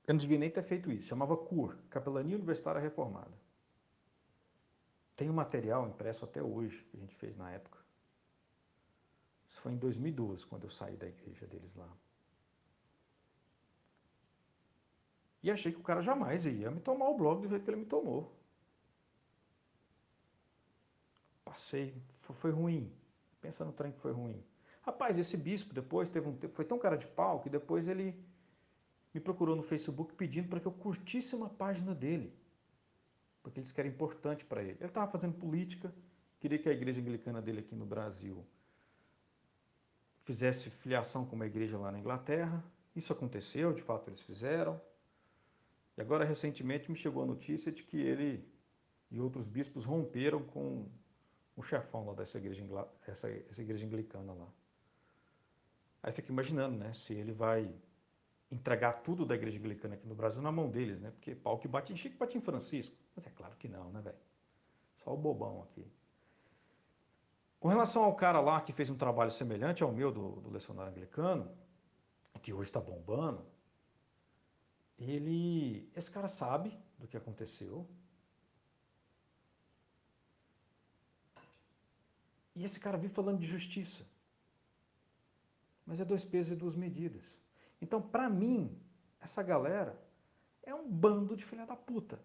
eu 0.06 0.14
não 0.14 0.18
devia 0.18 0.38
nem 0.38 0.50
ter 0.50 0.62
feito 0.62 0.92
isso. 0.92 1.08
Chamava 1.08 1.36
CUR, 1.36 1.76
Capelania 1.88 2.36
Universitária 2.36 2.80
Reformada. 2.80 3.32
Tem 5.16 5.30
um 5.30 5.32
material 5.32 5.86
impresso 5.88 6.24
até 6.24 6.42
hoje, 6.42 6.84
que 6.84 6.96
a 6.96 7.00
gente 7.00 7.14
fez 7.14 7.36
na 7.36 7.50
época. 7.50 7.78
Isso 9.48 9.60
foi 9.60 9.72
em 9.72 9.76
2012, 9.76 10.46
quando 10.46 10.64
eu 10.64 10.70
saí 10.70 10.96
da 10.96 11.06
igreja 11.06 11.46
deles 11.46 11.74
lá. 11.74 11.88
E 15.42 15.50
achei 15.50 15.70
que 15.70 15.78
o 15.78 15.82
cara 15.82 16.00
jamais 16.00 16.46
ia 16.46 16.70
me 16.70 16.80
tomar 16.80 17.08
o 17.08 17.16
blog 17.16 17.42
do 17.42 17.48
jeito 17.48 17.64
que 17.64 17.70
ele 17.70 17.80
me 17.80 17.86
tomou. 17.86 18.34
Passei, 21.44 21.94
foi 22.22 22.50
ruim. 22.50 22.90
Pensa 23.40 23.64
no 23.64 23.72
trem 23.72 23.92
que 23.92 24.00
foi 24.00 24.10
ruim. 24.10 24.42
Rapaz, 24.82 25.18
esse 25.18 25.36
bispo 25.36 25.72
depois 25.72 26.10
teve 26.10 26.28
um 26.28 26.36
tempo, 26.36 26.54
foi 26.54 26.64
tão 26.64 26.78
cara 26.78 26.96
de 26.96 27.06
pau 27.06 27.40
que 27.40 27.48
depois 27.48 27.86
ele 27.86 28.18
me 29.12 29.20
procurou 29.20 29.54
no 29.54 29.62
Facebook 29.62 30.14
pedindo 30.14 30.48
para 30.48 30.60
que 30.60 30.66
eu 30.66 30.72
curtisse 30.72 31.36
uma 31.36 31.48
página 31.48 31.94
dele. 31.94 32.32
Porque 33.44 33.60
eles 33.60 33.70
querem 33.70 33.92
importante 33.92 34.44
para 34.44 34.62
ele. 34.62 34.78
Ele 34.80 34.86
estava 34.86 35.08
fazendo 35.08 35.34
política, 35.34 35.94
queria 36.40 36.58
que 36.58 36.68
a 36.68 36.72
igreja 36.72 37.00
anglicana 37.00 37.40
dele 37.40 37.60
aqui 37.60 37.76
no 37.76 37.86
Brasil 37.86 38.44
fizesse 40.24 40.70
filiação 40.70 41.24
com 41.26 41.36
uma 41.36 41.46
igreja 41.46 41.78
lá 41.78 41.92
na 41.92 41.98
Inglaterra. 41.98 42.64
Isso 42.96 43.12
aconteceu, 43.12 43.72
de 43.72 43.82
fato 43.82 44.08
eles 44.08 44.22
fizeram. 44.22 44.80
E 45.96 46.00
agora, 46.00 46.24
recentemente, 46.24 46.90
me 46.90 46.96
chegou 46.96 47.22
a 47.22 47.26
notícia 47.26 47.70
de 47.70 47.84
que 47.84 47.98
ele 47.98 48.44
e 49.10 49.20
outros 49.20 49.46
bispos 49.46 49.84
romperam 49.84 50.42
com 50.42 50.88
o 51.54 51.62
chefão 51.62 52.06
lá 52.06 52.14
dessa 52.14 52.38
igreja, 52.38 52.64
essa, 53.06 53.30
essa 53.30 53.62
igreja 53.62 53.86
anglicana 53.86 54.32
lá. 54.32 54.48
Aí 56.02 56.12
fica 56.12 56.32
imaginando, 56.32 56.76
né, 56.76 56.92
se 56.94 57.12
ele 57.12 57.32
vai 57.32 57.72
entregar 58.54 58.92
tudo 59.02 59.26
da 59.26 59.34
igreja 59.34 59.58
anglicana 59.58 59.94
aqui 59.94 60.06
no 60.06 60.14
Brasil 60.14 60.40
na 60.40 60.52
mão 60.52 60.70
deles, 60.70 61.00
né? 61.00 61.10
Porque 61.10 61.34
pau 61.34 61.58
que 61.58 61.66
bate 61.66 61.92
em 61.92 61.96
Chico, 61.96 62.16
bate 62.16 62.38
em 62.38 62.40
Francisco. 62.40 62.94
Mas 63.14 63.26
é 63.26 63.30
claro 63.30 63.54
que 63.56 63.68
não, 63.68 63.90
né, 63.90 64.00
velho? 64.00 64.16
Só 65.02 65.12
o 65.12 65.16
bobão 65.16 65.62
aqui. 65.62 65.86
Com 67.58 67.68
relação 67.68 68.04
ao 68.04 68.14
cara 68.14 68.40
lá 68.40 68.60
que 68.60 68.72
fez 68.72 68.90
um 68.90 68.96
trabalho 68.96 69.30
semelhante 69.30 69.82
ao 69.82 69.90
meu 69.90 70.12
do, 70.12 70.40
do 70.40 70.50
lecionário 70.50 70.92
anglicano, 70.92 71.50
que 72.42 72.52
hoje 72.52 72.68
está 72.68 72.80
bombando, 72.80 73.44
ele, 74.98 75.90
esse 75.96 76.10
cara 76.10 76.28
sabe 76.28 76.78
do 76.98 77.08
que 77.08 77.16
aconteceu. 77.16 77.88
E 82.54 82.62
esse 82.62 82.78
cara 82.78 82.98
vive 82.98 83.14
falando 83.14 83.40
de 83.40 83.46
justiça. 83.46 84.06
Mas 85.86 86.00
é 86.00 86.04
dois 86.04 86.24
pesos 86.24 86.52
e 86.52 86.56
duas 86.56 86.74
medidas. 86.74 87.40
Então, 87.84 88.00
para 88.00 88.30
mim, 88.30 88.74
essa 89.20 89.42
galera 89.42 89.94
é 90.62 90.74
um 90.74 90.90
bando 90.90 91.36
de 91.36 91.44
filha 91.44 91.66
da 91.66 91.76
puta. 91.76 92.18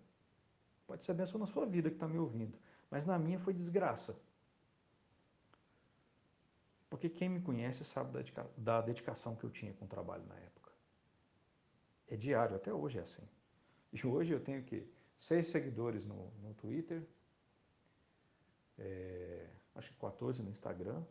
Pode 0.88 1.04
ser 1.04 1.14
benção 1.14 1.38
na 1.38 1.46
sua 1.46 1.66
vida 1.66 1.90
que 1.90 1.98
está 1.98 2.08
me 2.08 2.18
ouvindo, 2.18 2.58
mas 2.90 3.06
na 3.06 3.20
minha 3.20 3.38
foi 3.38 3.54
desgraça. 3.54 4.18
Porque 6.90 7.10
quem 7.10 7.28
me 7.28 7.42
conhece 7.42 7.84
sabe 7.84 8.10
da, 8.14 8.46
da 8.56 8.82
dedicação 8.82 9.36
que 9.36 9.44
eu 9.44 9.50
tinha 9.50 9.74
com 9.74 9.84
o 9.84 9.88
trabalho 9.88 10.26
na 10.28 10.36
época. 10.36 10.72
É 12.08 12.16
diário, 12.16 12.56
até 12.56 12.74
hoje 12.74 12.98
é 12.98 13.02
assim. 13.02 13.28
E 13.92 14.08
hoje 14.08 14.32
eu 14.34 14.40
tenho 14.40 14.64
que 14.64 14.90
seis 15.18 15.48
seguidores 15.48 16.06
no, 16.06 16.32
no 16.42 16.54
Twitter, 16.54 17.06
é, 18.78 19.50
acho 19.76 19.92
que 19.92 20.00
14 20.00 20.42
no 20.42 20.50
Instagram, 20.50 21.04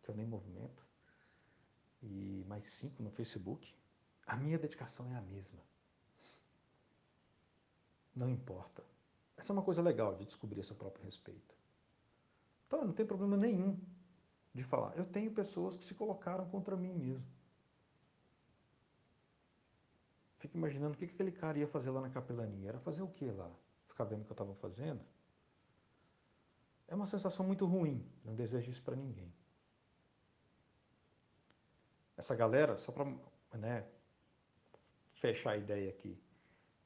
que 0.00 0.10
eu 0.10 0.14
nem 0.14 0.24
movimento 0.24 0.86
e 2.06 2.44
mais 2.46 2.64
cinco 2.64 3.02
no 3.02 3.10
Facebook, 3.10 3.74
a 4.26 4.36
minha 4.36 4.58
dedicação 4.58 5.10
é 5.12 5.16
a 5.16 5.20
mesma. 5.20 5.60
Não 8.14 8.30
importa. 8.30 8.82
Essa 9.36 9.52
é 9.52 9.54
uma 9.54 9.62
coisa 9.62 9.82
legal 9.82 10.14
de 10.14 10.24
descobrir 10.24 10.64
seu 10.64 10.74
próprio 10.74 11.04
respeito. 11.04 11.54
Então, 12.66 12.84
não 12.84 12.92
tem 12.92 13.04
problema 13.04 13.36
nenhum 13.36 13.78
de 14.54 14.64
falar. 14.64 14.96
Eu 14.96 15.04
tenho 15.04 15.30
pessoas 15.30 15.76
que 15.76 15.84
se 15.84 15.94
colocaram 15.94 16.48
contra 16.48 16.76
mim 16.76 16.94
mesmo. 16.94 17.26
Fico 20.38 20.56
imaginando 20.56 20.94
o 20.94 20.96
que 20.96 21.04
aquele 21.04 21.32
cara 21.32 21.58
ia 21.58 21.66
fazer 21.66 21.90
lá 21.90 22.00
na 22.00 22.10
capelania. 22.10 22.70
Era 22.70 22.78
fazer 22.80 23.02
o 23.02 23.08
que 23.08 23.30
lá? 23.30 23.50
Ficar 23.86 24.04
vendo 24.04 24.22
o 24.22 24.24
que 24.24 24.30
eu 24.30 24.34
estava 24.34 24.54
fazendo? 24.54 25.04
É 26.88 26.94
uma 26.94 27.06
sensação 27.06 27.44
muito 27.44 27.66
ruim. 27.66 28.04
Não 28.24 28.34
desejo 28.34 28.70
isso 28.70 28.82
para 28.82 28.96
ninguém. 28.96 29.32
Essa 32.16 32.34
galera, 32.34 32.78
só 32.78 32.92
para 32.92 33.04
né, 33.58 33.84
fechar 35.12 35.52
a 35.52 35.56
ideia 35.56 35.90
aqui, 35.90 36.18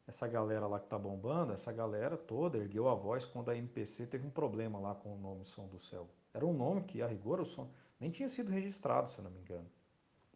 essa 0.06 0.26
galera 0.26 0.66
lá 0.66 0.78
que 0.80 0.86
está 0.86 0.98
bombando, 0.98 1.52
essa 1.52 1.72
galera 1.72 2.16
toda 2.16 2.58
ergueu 2.58 2.88
a 2.88 2.94
voz 2.94 3.24
quando 3.24 3.50
a 3.50 3.56
MPC 3.56 4.06
teve 4.06 4.26
um 4.26 4.30
problema 4.30 4.78
lá 4.78 4.94
com 4.94 5.14
o 5.14 5.18
nome 5.18 5.44
Som 5.44 5.68
do 5.68 5.78
Céu. 5.78 6.08
Era 6.34 6.44
um 6.44 6.52
nome 6.52 6.82
que, 6.82 7.00
a 7.00 7.06
rigor, 7.06 7.40
o 7.40 7.44
som 7.44 7.70
nem 7.98 8.10
tinha 8.10 8.28
sido 8.28 8.50
registrado, 8.50 9.10
se 9.10 9.18
eu 9.18 9.24
não 9.24 9.30
me 9.30 9.38
engano. 9.38 9.70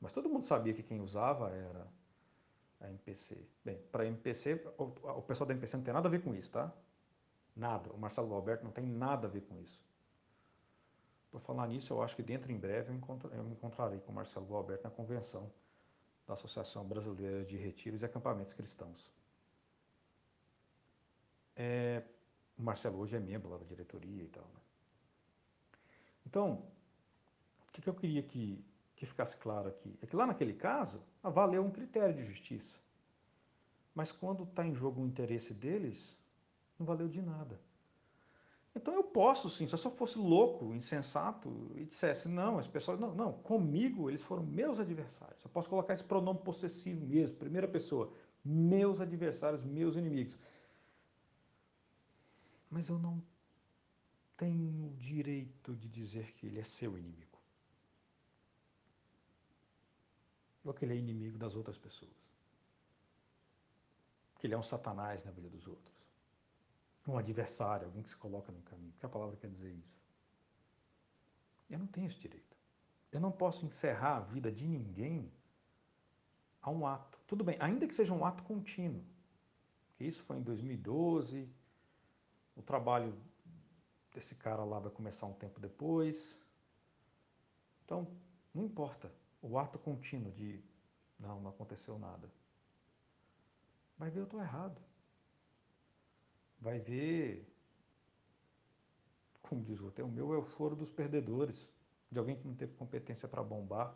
Mas 0.01 0.13
todo 0.13 0.29
mundo 0.29 0.45
sabia 0.45 0.75
que 0.75 0.83
quem 0.83 1.01
usava 1.01 1.51
era 1.51 1.89
a 2.81 2.89
MPC. 2.89 3.37
Bem, 3.65 3.79
para 3.91 4.05
a 4.05 4.07
MPC, 4.07 4.63
o, 4.79 4.85
o 5.19 5.23
pessoal 5.23 5.49
da 5.49 5.55
MPC 5.55 5.77
não 5.77 5.85
tem 5.85 5.95
nada 5.95 6.09
a 6.09 6.11
ver 6.11 6.23
com 6.23 6.35
isso, 6.35 6.53
tá? 6.53 6.73
Nada. 7.57 7.91
O 7.93 7.99
Marcelo 7.99 8.33
Alberto 8.35 8.65
não 8.65 8.71
tem 8.71 8.85
nada 8.85 9.27
a 9.27 9.31
ver 9.31 9.41
com 9.43 9.59
isso. 9.59 9.81
Por 11.35 11.41
falar 11.41 11.67
nisso, 11.67 11.93
eu 11.93 12.01
acho 12.01 12.15
que 12.15 12.23
dentro 12.23 12.53
em 12.53 12.57
breve 12.57 12.93
eu, 12.93 12.95
encontro, 12.95 13.29
eu 13.35 13.43
me 13.43 13.55
encontrarei 13.55 13.99
com 13.99 14.13
o 14.13 14.15
Marcelo 14.15 14.47
Gualberto 14.47 14.85
na 14.85 14.91
convenção 14.91 15.51
da 16.29 16.35
Associação 16.35 16.87
Brasileira 16.87 17.45
de 17.45 17.57
Retiros 17.57 18.03
e 18.03 18.05
Acampamentos 18.05 18.55
Cristãos. 18.55 19.11
É, 21.57 22.05
o 22.57 22.63
Marcelo 22.63 23.01
hoje 23.01 23.17
é 23.17 23.19
membro 23.19 23.51
lá 23.51 23.57
da 23.57 23.65
diretoria 23.65 24.23
e 24.23 24.29
tal. 24.29 24.45
Né? 24.45 24.61
Então, 26.25 26.63
o 27.69 27.73
que, 27.73 27.83
que 27.83 27.89
eu 27.89 27.95
queria 27.95 28.23
que, 28.23 28.65
que 28.95 29.05
ficasse 29.05 29.37
claro 29.37 29.69
aqui? 29.69 29.99
É 30.01 30.07
que 30.07 30.15
lá 30.15 30.29
naquele 30.29 30.55
caso, 30.55 31.03
valeu 31.21 31.65
um 31.65 31.71
critério 31.73 32.15
de 32.15 32.25
justiça. 32.25 32.77
Mas 33.93 34.13
quando 34.13 34.45
está 34.45 34.65
em 34.65 34.73
jogo 34.73 35.03
o 35.03 35.05
interesse 35.05 35.53
deles, 35.53 36.17
não 36.79 36.87
valeu 36.87 37.09
de 37.09 37.21
nada. 37.21 37.61
Então 38.77 38.93
eu 38.95 39.05
posso 39.05 39.49
sim, 39.49 39.69
se 39.69 39.75
eu 39.75 39.79
só 39.79 39.91
fosse 39.91 40.19
louco, 40.19 40.75
insensato 40.75 41.71
e 41.77 41.85
dissesse, 41.85 42.29
não, 42.29 42.59
as 42.59 42.67
pessoas, 42.67 42.99
não, 42.99 43.15
não, 43.15 43.33
comigo 43.33 44.11
eles 44.11 44.23
foram 44.23 44.43
meus 44.43 44.81
adversários. 44.81 45.43
Eu 45.45 45.51
posso 45.51 45.69
colocar 45.69 45.93
esse 45.93 46.03
pronome 46.03 46.41
possessivo 46.41 47.07
mesmo, 47.07 47.37
primeira 47.37 47.69
pessoa. 47.69 48.13
meus 48.45 49.01
adversários, 49.01 49.63
meus 49.63 49.97
inimigos. 49.97 50.37
Mas 52.69 52.89
eu 52.89 52.99
não 52.99 53.23
tenho 54.37 54.89
o 54.89 54.97
direito 54.97 55.77
de 55.77 55.89
dizer 55.89 56.33
que 56.35 56.47
ele 56.47 56.59
é 56.59 56.65
seu 56.65 56.99
inimigo. 56.99 57.39
Ou 60.65 60.75
que 60.75 60.85
ele 60.85 60.95
é 60.95 60.97
inimigo 60.97 61.39
das 61.39 61.55
outras 61.55 61.79
pessoas. 61.79 62.13
Que 64.39 64.47
ele 64.47 64.55
é 64.55 64.59
um 64.59 64.63
satanás 64.63 65.25
na 65.25 65.31
vida 65.31 65.49
dos 65.49 65.67
outros. 65.69 66.04
Um 67.07 67.19
adversário, 67.19 67.87
alguém 67.87 68.03
que 68.03 68.11
se 68.11 68.17
coloca 68.17 68.51
no 68.51 68.63
caminho. 68.63 68.93
O 68.97 68.99
que 68.99 69.07
a 69.07 69.09
palavra 69.09 69.37
quer 69.37 69.51
dizer 69.51 69.73
isso? 69.73 70.03
Eu 71.69 71.79
não 71.79 71.87
tenho 71.87 72.07
esse 72.07 72.19
direito. 72.19 72.57
Eu 73.13 73.21
não 73.21 73.31
posso 73.31 73.65
encerrar 73.65 74.17
a 74.17 74.21
vida 74.21 74.51
de 74.51 74.67
ninguém 74.67 75.31
a 76.61 76.71
um 76.71 76.87
ato. 76.87 77.19
Tudo 77.27 77.45
bem, 77.45 77.57
ainda 77.61 77.87
que 77.87 77.95
seja 77.95 78.13
um 78.13 78.25
ato 78.25 78.43
contínuo. 78.43 79.05
Que 79.97 80.05
isso 80.05 80.23
foi 80.25 80.39
em 80.39 80.43
2012. 80.43 81.49
O 82.57 82.63
trabalho 82.63 83.15
desse 84.13 84.35
cara 84.35 84.65
lá 84.65 84.79
vai 84.79 84.91
começar 84.91 85.27
um 85.27 85.35
tempo 85.35 85.61
depois. 85.61 86.39
Então, 87.85 88.09
não 88.53 88.65
importa. 88.65 89.13
O 89.43 89.59
ato 89.59 89.79
contínuo 89.79 90.33
de 90.33 90.63
não, 91.19 91.41
não 91.41 91.51
aconteceu 91.51 91.99
nada. 91.99 92.31
Vai 93.99 94.11
ver, 94.11 94.21
eu 94.21 94.25
estou 94.25 94.41
errado. 94.41 94.81
Vai 96.61 96.79
ver, 96.79 97.47
como 99.43 99.63
diz 99.63 99.81
o 99.81 99.87
outro, 99.87 100.05
o 100.05 100.09
meu 100.11 100.33
é 100.33 100.39
o 100.39 100.45
choro 100.45 100.75
dos 100.75 100.91
perdedores, 100.91 101.69
de 102.11 102.19
alguém 102.19 102.37
que 102.37 102.47
não 102.47 102.55
teve 102.55 102.75
competência 102.75 103.29
para 103.29 103.43
bombar. 103.43 103.95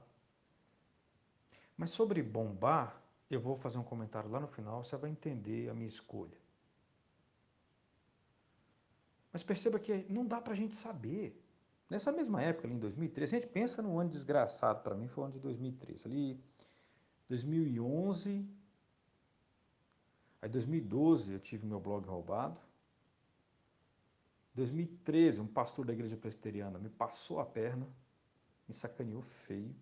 Mas 1.76 1.90
sobre 1.90 2.22
bombar, 2.22 3.02
eu 3.30 3.40
vou 3.40 3.56
fazer 3.56 3.78
um 3.78 3.84
comentário 3.84 4.30
lá 4.30 4.40
no 4.40 4.48
final, 4.48 4.84
você 4.84 4.96
vai 4.96 5.10
entender 5.10 5.68
a 5.70 5.74
minha 5.74 5.88
escolha. 5.88 6.36
Mas 9.32 9.42
perceba 9.42 9.78
que 9.78 10.04
não 10.08 10.26
dá 10.26 10.40
para 10.40 10.52
a 10.52 10.56
gente 10.56 10.74
saber. 10.74 11.40
Nessa 11.88 12.10
mesma 12.12 12.42
época, 12.42 12.66
ali 12.66 12.74
em 12.74 12.78
2013, 12.78 13.36
a 13.36 13.40
gente 13.40 13.50
pensa 13.50 13.80
num 13.80 13.98
ano 13.98 14.10
desgraçado 14.10 14.82
para 14.82 14.94
mim, 14.94 15.08
foi 15.08 15.22
o 15.22 15.26
ano 15.26 15.34
de 15.34 15.40
2013. 15.40 16.06
Ali, 16.06 16.40
2011, 17.28 18.46
aí 20.40 20.48
2012 20.48 21.32
eu 21.32 21.40
tive 21.40 21.66
meu 21.66 21.80
blog 21.80 22.06
roubado. 22.06 22.60
2013, 24.54 25.40
um 25.40 25.46
pastor 25.46 25.84
da 25.86 25.92
igreja 25.92 26.16
presbiteriana 26.16 26.78
me 26.78 26.88
passou 26.88 27.38
a 27.38 27.46
perna, 27.46 27.86
me 28.66 28.74
sacaneou 28.74 29.22
feio. 29.22 29.74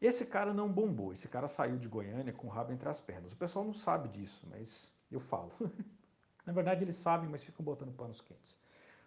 Esse 0.00 0.24
cara 0.24 0.54
não 0.54 0.72
bombou, 0.72 1.12
esse 1.12 1.28
cara 1.28 1.46
saiu 1.46 1.76
de 1.76 1.86
Goiânia 1.86 2.32
com 2.32 2.46
o 2.46 2.50
rabo 2.50 2.72
entre 2.72 2.88
as 2.88 3.00
pernas. 3.00 3.32
O 3.32 3.36
pessoal 3.36 3.64
não 3.64 3.74
sabe 3.74 4.08
disso, 4.08 4.46
mas 4.48 4.90
eu 5.10 5.20
falo. 5.20 5.52
Na 6.46 6.52
verdade, 6.54 6.82
eles 6.82 6.96
sabem, 6.96 7.28
mas 7.28 7.42
ficam 7.42 7.62
botando 7.62 7.92
panos 7.92 8.22
quentes. 8.22 8.58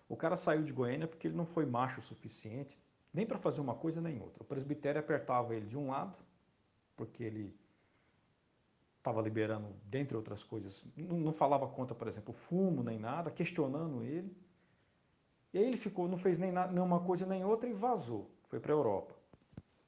O 0.08 0.16
cara 0.16 0.36
saiu 0.36 0.62
de 0.62 0.72
Goiânia 0.72 1.08
porque 1.08 1.28
ele 1.28 1.36
não 1.36 1.46
foi 1.46 1.66
macho 1.66 2.00
o 2.00 2.04
suficiente, 2.04 2.80
nem 3.12 3.26
para 3.26 3.40
fazer 3.40 3.62
uma 3.62 3.74
coisa 3.74 4.00
nem 4.00 4.22
outra. 4.22 4.44
O 4.44 4.46
presbitério 4.46 5.00
apertava 5.00 5.56
ele 5.56 5.66
de 5.66 5.78
um 5.78 5.90
lado, 5.90 6.16
porque 6.96 7.24
ele 7.24 7.56
estava 9.04 9.22
liberando, 9.22 9.68
dentre 9.84 10.16
outras 10.16 10.42
coisas, 10.46 10.86
não, 10.96 11.18
não 11.18 11.34
falava 11.34 11.68
contra, 11.68 11.94
por 11.94 12.08
exemplo, 12.08 12.34
fumo 12.34 12.82
nem 12.82 12.98
nada, 12.98 13.30
questionando 13.30 14.02
ele. 14.02 14.34
E 15.54 15.58
aí 15.58 15.66
ele 15.66 15.76
ficou, 15.76 16.08
não 16.08 16.18
fez 16.18 16.38
nem, 16.38 16.54
nem 16.54 16.82
uma 16.82 17.02
coisa 17.02 17.26
nem 17.26 17.44
outra 17.44 17.68
e 17.68 17.74
vazou, 17.74 18.32
foi 18.48 18.62
para 18.62 18.72
a 18.72 18.76
Europa. 18.76 19.14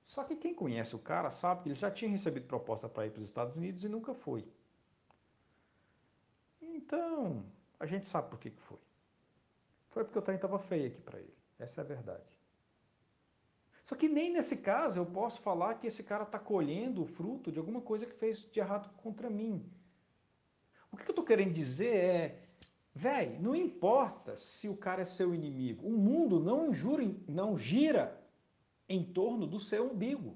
Só 0.06 0.24
que 0.26 0.36
quem 0.36 0.54
conhece 0.54 0.96
o 0.96 1.00
cara 1.00 1.30
sabe 1.30 1.64
que 1.64 1.70
ele 1.70 1.76
já 1.76 1.90
tinha 1.90 2.12
recebido 2.12 2.46
proposta 2.46 2.90
para 2.90 3.06
ir 3.06 3.12
para 3.12 3.22
os 3.22 3.26
Estados 3.26 3.56
Unidos 3.56 3.86
e 3.86 3.88
nunca 3.88 4.14
foi. 4.14 4.46
Então, 6.62 7.46
a 7.80 7.86
gente 7.86 8.10
sabe 8.10 8.30
por 8.30 8.38
que, 8.38 8.52
que 8.52 8.62
foi. 8.62 8.80
Foi 9.92 10.04
porque 10.04 10.20
o 10.20 10.22
trem 10.22 10.36
estava 10.36 10.60
feio 10.60 10.88
aqui 10.88 11.02
para 11.02 11.20
ele. 11.20 11.34
Essa 11.58 11.82
é 11.82 11.84
a 11.84 11.88
verdade. 11.88 12.24
Só 13.86 13.96
que 13.96 14.08
nem 14.10 14.34
nesse 14.34 14.58
caso 14.58 15.00
eu 15.00 15.06
posso 15.06 15.40
falar 15.42 15.76
que 15.76 15.86
esse 15.86 16.04
cara 16.04 16.24
está 16.24 16.40
colhendo 16.40 17.04
o 17.04 17.06
fruto 17.06 17.52
de 17.52 17.60
alguma 17.60 17.80
coisa 17.80 18.04
que 18.04 18.16
fez 18.16 18.40
de 18.52 18.60
errado 18.60 18.90
contra 18.98 19.30
mim. 19.30 19.64
O 20.92 20.98
que 20.98 21.04
eu 21.04 21.12
estou 21.12 21.24
querendo 21.24 21.54
dizer 21.54 21.96
é, 21.96 22.40
velho, 22.96 23.40
não 23.40 23.56
importa 23.56 24.36
se 24.36 24.68
o 24.68 24.76
cara 24.76 25.04
é 25.04 25.06
seu 25.06 25.36
inimigo. 25.36 25.88
O 25.88 25.92
mundo 25.92 26.40
não, 26.40 26.72
não 27.28 27.56
gira 27.56 28.20
em 28.90 29.04
torno 29.04 29.46
do 29.46 29.60
seu 29.60 29.92
umbigo. 29.92 30.36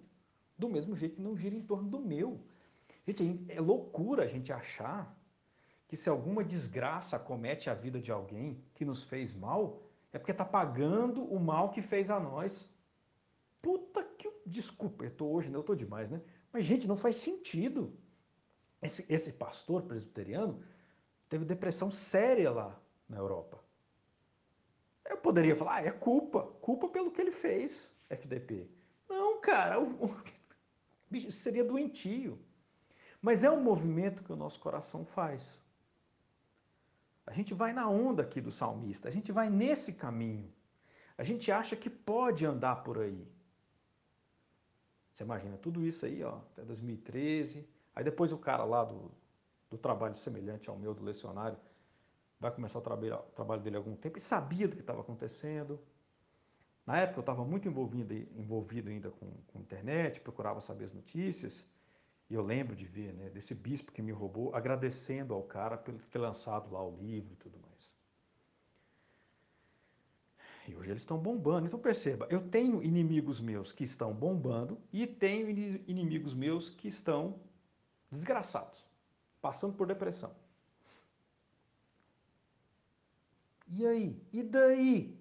Do 0.55 0.69
mesmo 0.69 0.95
jeito 0.95 1.15
que 1.15 1.21
não 1.21 1.35
gira 1.35 1.55
em 1.55 1.63
torno 1.63 1.89
do 1.89 1.99
meu. 1.99 2.39
Gente, 3.07 3.51
é 3.51 3.59
loucura 3.59 4.25
a 4.25 4.27
gente 4.27 4.53
achar 4.53 5.17
que 5.87 5.95
se 5.95 6.07
alguma 6.07 6.43
desgraça 6.43 7.17
comete 7.17 7.67
a 7.67 7.73
vida 7.73 7.99
de 7.99 8.11
alguém 8.11 8.63
que 8.75 8.85
nos 8.85 9.01
fez 9.01 9.33
mal, 9.33 9.81
é 10.13 10.19
porque 10.19 10.33
está 10.33 10.45
pagando 10.45 11.23
o 11.23 11.39
mal 11.39 11.71
que 11.71 11.81
fez 11.81 12.11
a 12.11 12.19
nós. 12.19 12.69
Puta 13.61 14.03
que... 14.03 14.31
Desculpa, 14.45 15.03
eu 15.03 15.09
estou 15.09 15.33
hoje, 15.33 15.49
né? 15.49 15.57
eu 15.57 15.61
estou 15.61 15.75
demais, 15.75 16.09
né? 16.09 16.21
Mas, 16.51 16.65
gente, 16.65 16.87
não 16.87 16.97
faz 16.97 17.15
sentido. 17.15 17.93
Esse, 18.81 19.05
esse 19.09 19.33
pastor 19.33 19.83
presbiteriano 19.83 20.63
teve 21.27 21.45
depressão 21.45 21.91
séria 21.91 22.51
lá 22.51 22.81
na 23.07 23.17
Europa. 23.17 23.63
Eu 25.05 25.17
poderia 25.17 25.55
falar, 25.55 25.75
ah, 25.75 25.85
é 25.85 25.91
culpa, 25.91 26.43
culpa 26.61 26.87
pelo 26.87 27.11
que 27.11 27.19
ele 27.19 27.31
fez, 27.31 27.91
FDP. 28.09 28.69
Não, 29.07 29.41
cara, 29.41 29.81
o, 29.81 30.15
bicho, 31.09 31.31
seria 31.31 31.63
doentio. 31.63 32.39
Mas 33.21 33.43
é 33.43 33.51
um 33.51 33.61
movimento 33.61 34.23
que 34.23 34.31
o 34.31 34.35
nosso 34.35 34.59
coração 34.59 35.03
faz. 35.03 35.61
A 37.25 37.33
gente 37.33 37.53
vai 37.53 37.73
na 37.73 37.87
onda 37.87 38.23
aqui 38.23 38.39
do 38.39 38.51
salmista, 38.51 39.07
a 39.07 39.11
gente 39.11 39.31
vai 39.31 39.49
nesse 39.49 39.93
caminho. 39.93 40.51
A 41.17 41.23
gente 41.23 41.51
acha 41.51 41.75
que 41.75 41.89
pode 41.89 42.45
andar 42.45 42.77
por 42.77 42.97
aí. 42.97 43.27
Você 45.19 45.25
imagina 45.25 45.57
tudo 45.57 45.85
isso 45.85 46.05
aí, 46.05 46.23
ó, 46.23 46.37
até 46.53 46.63
2013. 46.63 47.67
Aí 47.93 48.05
depois 48.05 48.31
o 48.31 48.37
cara 48.37 48.63
lá 48.63 48.85
do, 48.85 49.11
do 49.69 49.77
trabalho 49.77 50.13
semelhante 50.13 50.69
ao 50.69 50.77
meu, 50.77 50.93
do 50.93 51.03
lecionário, 51.03 51.57
vai 52.39 52.49
começar 52.51 52.79
o, 52.79 52.81
trabalho, 52.81 53.15
o 53.15 53.31
trabalho 53.33 53.61
dele 53.61 53.75
há 53.75 53.79
algum 53.79 53.97
tempo 53.97 54.17
e 54.17 54.21
sabia 54.21 54.65
do 54.65 54.77
que 54.77 54.81
estava 54.81 55.01
acontecendo. 55.01 55.77
Na 56.85 56.99
época 56.99 57.19
eu 57.19 57.21
estava 57.21 57.43
muito 57.43 57.67
envolvido, 57.67 58.13
envolvido 58.13 58.89
ainda 58.89 59.11
com, 59.11 59.29
com 59.47 59.59
internet, 59.59 60.21
procurava 60.21 60.61
saber 60.61 60.85
as 60.85 60.93
notícias. 60.93 61.65
E 62.29 62.33
eu 62.33 62.41
lembro 62.41 62.73
de 62.73 62.85
ver, 62.85 63.13
né, 63.13 63.29
desse 63.29 63.53
bispo 63.53 63.91
que 63.91 64.01
me 64.01 64.13
roubou, 64.13 64.55
agradecendo 64.55 65.33
ao 65.33 65.43
cara 65.43 65.77
por 65.77 65.95
ter 65.95 66.19
lançado 66.19 66.71
lá 66.71 66.81
o 66.81 66.95
livro 66.95 67.33
e 67.33 67.35
tudo 67.35 67.59
mais. 67.59 67.68
E 70.69 70.75
hoje 70.75 70.91
eles 70.91 71.01
estão 71.01 71.17
bombando. 71.17 71.65
Então 71.65 71.79
perceba, 71.79 72.27
eu 72.29 72.47
tenho 72.47 72.83
inimigos 72.83 73.41
meus 73.41 73.71
que 73.71 73.83
estão 73.83 74.13
bombando 74.13 74.79
e 74.93 75.07
tenho 75.07 75.49
inimigos 75.49 76.35
meus 76.35 76.69
que 76.69 76.87
estão 76.87 77.41
desgraçados, 78.11 78.85
passando 79.41 79.75
por 79.75 79.87
depressão. 79.87 80.35
E 83.67 83.85
aí? 83.85 84.21
E 84.31 84.43
daí? 84.43 85.19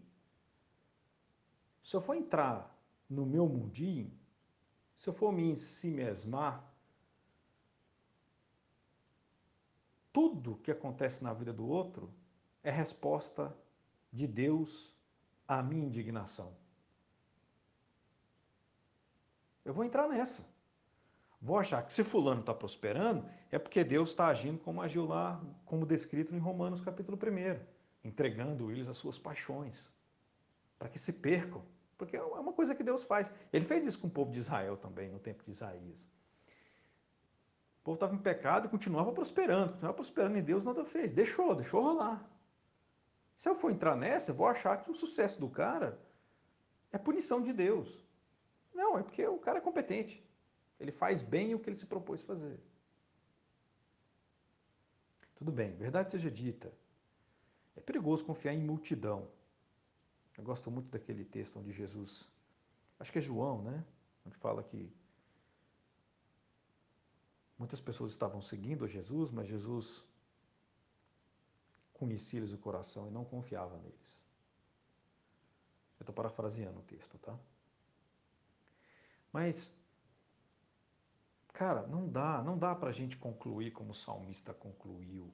Se 1.83 1.97
eu 1.97 2.01
for 2.03 2.15
entrar 2.15 2.79
no 3.09 3.25
meu 3.25 3.49
mundinho, 3.49 4.13
se 4.95 5.09
eu 5.09 5.15
for 5.15 5.33
me 5.33 5.45
ensimesmar 5.45 6.63
tudo 10.13 10.57
que 10.57 10.71
acontece 10.71 11.25
na 11.25 11.33
vida 11.33 11.55
do 11.55 11.67
outro 11.67 12.13
é 12.63 12.71
resposta 12.71 13.57
de 14.13 14.27
Deus 14.27 14.98
à 15.49 15.63
minha 15.63 15.87
indignação. 15.87 16.55
Eu 19.65 19.75
vou 19.75 19.85
entrar 19.85 20.07
nessa. 20.07 20.47
Vou 21.41 21.59
achar 21.59 21.83
que 21.83 21.95
se 21.95 22.05
fulano 22.05 22.41
está 22.41 22.53
prosperando, 22.53 23.29
é 23.51 23.59
porque 23.59 23.83
Deus 23.83 24.11
está 24.11 24.29
agindo 24.29 24.59
como 24.59 24.83
agiu 24.83 25.07
lá, 25.07 25.41
como 25.65 25.87
descrito 25.87 26.35
em 26.35 26.39
Romanos 26.39 26.81
capítulo 26.81 27.17
1, 27.17 27.61
entregando 28.05 28.71
eles 28.71 28.89
as 28.89 28.97
suas 28.97 29.19
paixões, 29.19 29.93
para 30.79 30.89
que 30.89 30.99
se 30.99 31.13
percam. 31.13 31.63
Porque 31.97 32.17
é 32.17 32.23
uma 32.23 32.53
coisa 32.53 32.75
que 32.75 32.85
Deus 32.85 33.05
faz. 33.05 33.33
Ele 33.53 33.65
fez 33.65 33.87
isso 33.87 33.99
com 33.99 34.07
o 34.07 34.11
povo 34.11 34.31
de 34.31 34.39
Israel 34.39 34.77
também, 34.77 35.09
no 35.09 35.19
tempo 35.19 35.43
de 35.45 35.51
Isaías 35.51 36.07
povo 37.89 37.95
estava 37.95 38.15
em 38.15 38.19
pecado 38.19 38.67
e 38.67 38.69
continuava 38.69 39.11
prosperando, 39.13 39.71
continuava 39.71 39.95
prosperando 39.95 40.37
em 40.37 40.43
Deus, 40.43 40.67
nada 40.67 40.85
fez. 40.85 41.11
Deixou, 41.11 41.55
deixou 41.55 41.81
rolar. 41.81 42.23
Se 43.39 43.49
eu 43.49 43.55
for 43.55 43.71
entrar 43.71 43.97
nessa, 43.97 44.33
eu 44.33 44.35
vou 44.35 44.49
achar 44.49 44.83
que 44.83 44.91
o 44.91 44.95
sucesso 45.03 45.39
do 45.41 45.49
cara 45.49 45.97
é 46.91 46.99
punição 46.99 47.41
de 47.41 47.53
Deus. 47.53 48.05
Não, 48.75 48.99
é 48.99 49.03
porque 49.03 49.25
o 49.27 49.39
cara 49.39 49.59
é 49.59 49.61
competente. 49.61 50.15
Ele 50.81 50.91
faz 50.91 51.23
bem 51.23 51.55
o 51.55 51.61
que 51.61 51.69
ele 51.69 51.77
se 51.77 51.87
propôs 51.87 52.23
fazer. 52.23 52.59
Tudo 55.37 55.53
bem, 55.53 55.71
verdade 55.77 56.11
seja 56.11 56.31
dita. 56.31 56.73
É 57.77 57.81
perigoso 57.81 58.25
confiar 58.25 58.53
em 58.55 58.65
multidão. 58.73 59.31
Eu 60.37 60.43
gosto 60.43 60.69
muito 60.69 60.89
daquele 60.91 61.25
texto 61.25 61.61
onde 61.61 61.71
Jesus, 61.73 62.29
acho 62.99 63.13
que 63.13 63.19
é 63.19 63.23
João, 63.23 63.63
né? 63.63 63.85
Onde 64.27 64.37
fala 64.37 64.65
que 64.65 64.93
Muitas 67.59 67.81
pessoas 67.81 68.13
estavam 68.13 68.41
seguindo 68.41 68.87
Jesus, 68.87 69.33
mas 69.33 69.49
Jesus 69.49 70.05
conhecia-lhes 71.99 72.53
o 72.53 72.59
coração 72.59 73.09
e 73.09 73.11
não 73.11 73.25
confiava 73.25 73.77
neles. 73.79 74.25
Eu 75.99 76.05
estou 76.05 76.15
parafraseando 76.15 76.79
o 76.79 76.83
texto, 76.83 77.19
tá? 77.19 77.37
Mas, 79.33 79.71
cara, 81.53 81.87
não 81.87 82.09
dá, 82.09 82.43
não 82.43 82.57
dá 82.57 82.75
para 82.75 82.91
a 82.91 82.93
gente 82.93 83.17
concluir 83.17 83.73
como 83.73 83.91
o 83.91 83.95
salmista 83.95 84.55
concluiu. 84.55 85.33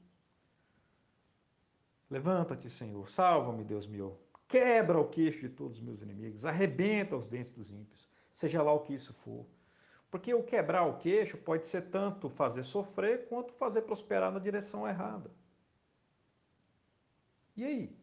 Levanta-te, 2.10 2.70
Senhor, 2.70 3.08
salva-me, 3.10 3.62
Deus 3.62 3.86
meu. 3.86 4.18
Quebra 4.48 4.98
o 4.98 5.08
queixo 5.08 5.40
de 5.40 5.48
todos 5.48 5.78
os 5.78 5.82
meus 5.82 6.00
inimigos, 6.00 6.46
arrebenta 6.46 7.16
os 7.16 7.26
dentes 7.26 7.50
dos 7.50 7.70
ímpios, 7.70 8.08
seja 8.32 8.62
lá 8.62 8.72
o 8.72 8.80
que 8.80 8.94
isso 8.94 9.12
for. 9.12 9.46
Porque 10.10 10.32
o 10.32 10.42
quebrar 10.42 10.84
o 10.84 10.96
queixo 10.96 11.36
pode 11.38 11.66
ser 11.66 11.90
tanto 11.90 12.28
fazer 12.28 12.62
sofrer 12.62 13.28
quanto 13.28 13.52
fazer 13.52 13.82
prosperar 13.82 14.30
na 14.32 14.38
direção 14.38 14.86
errada. 14.88 15.30
E 17.56 17.64
aí? 17.64 17.96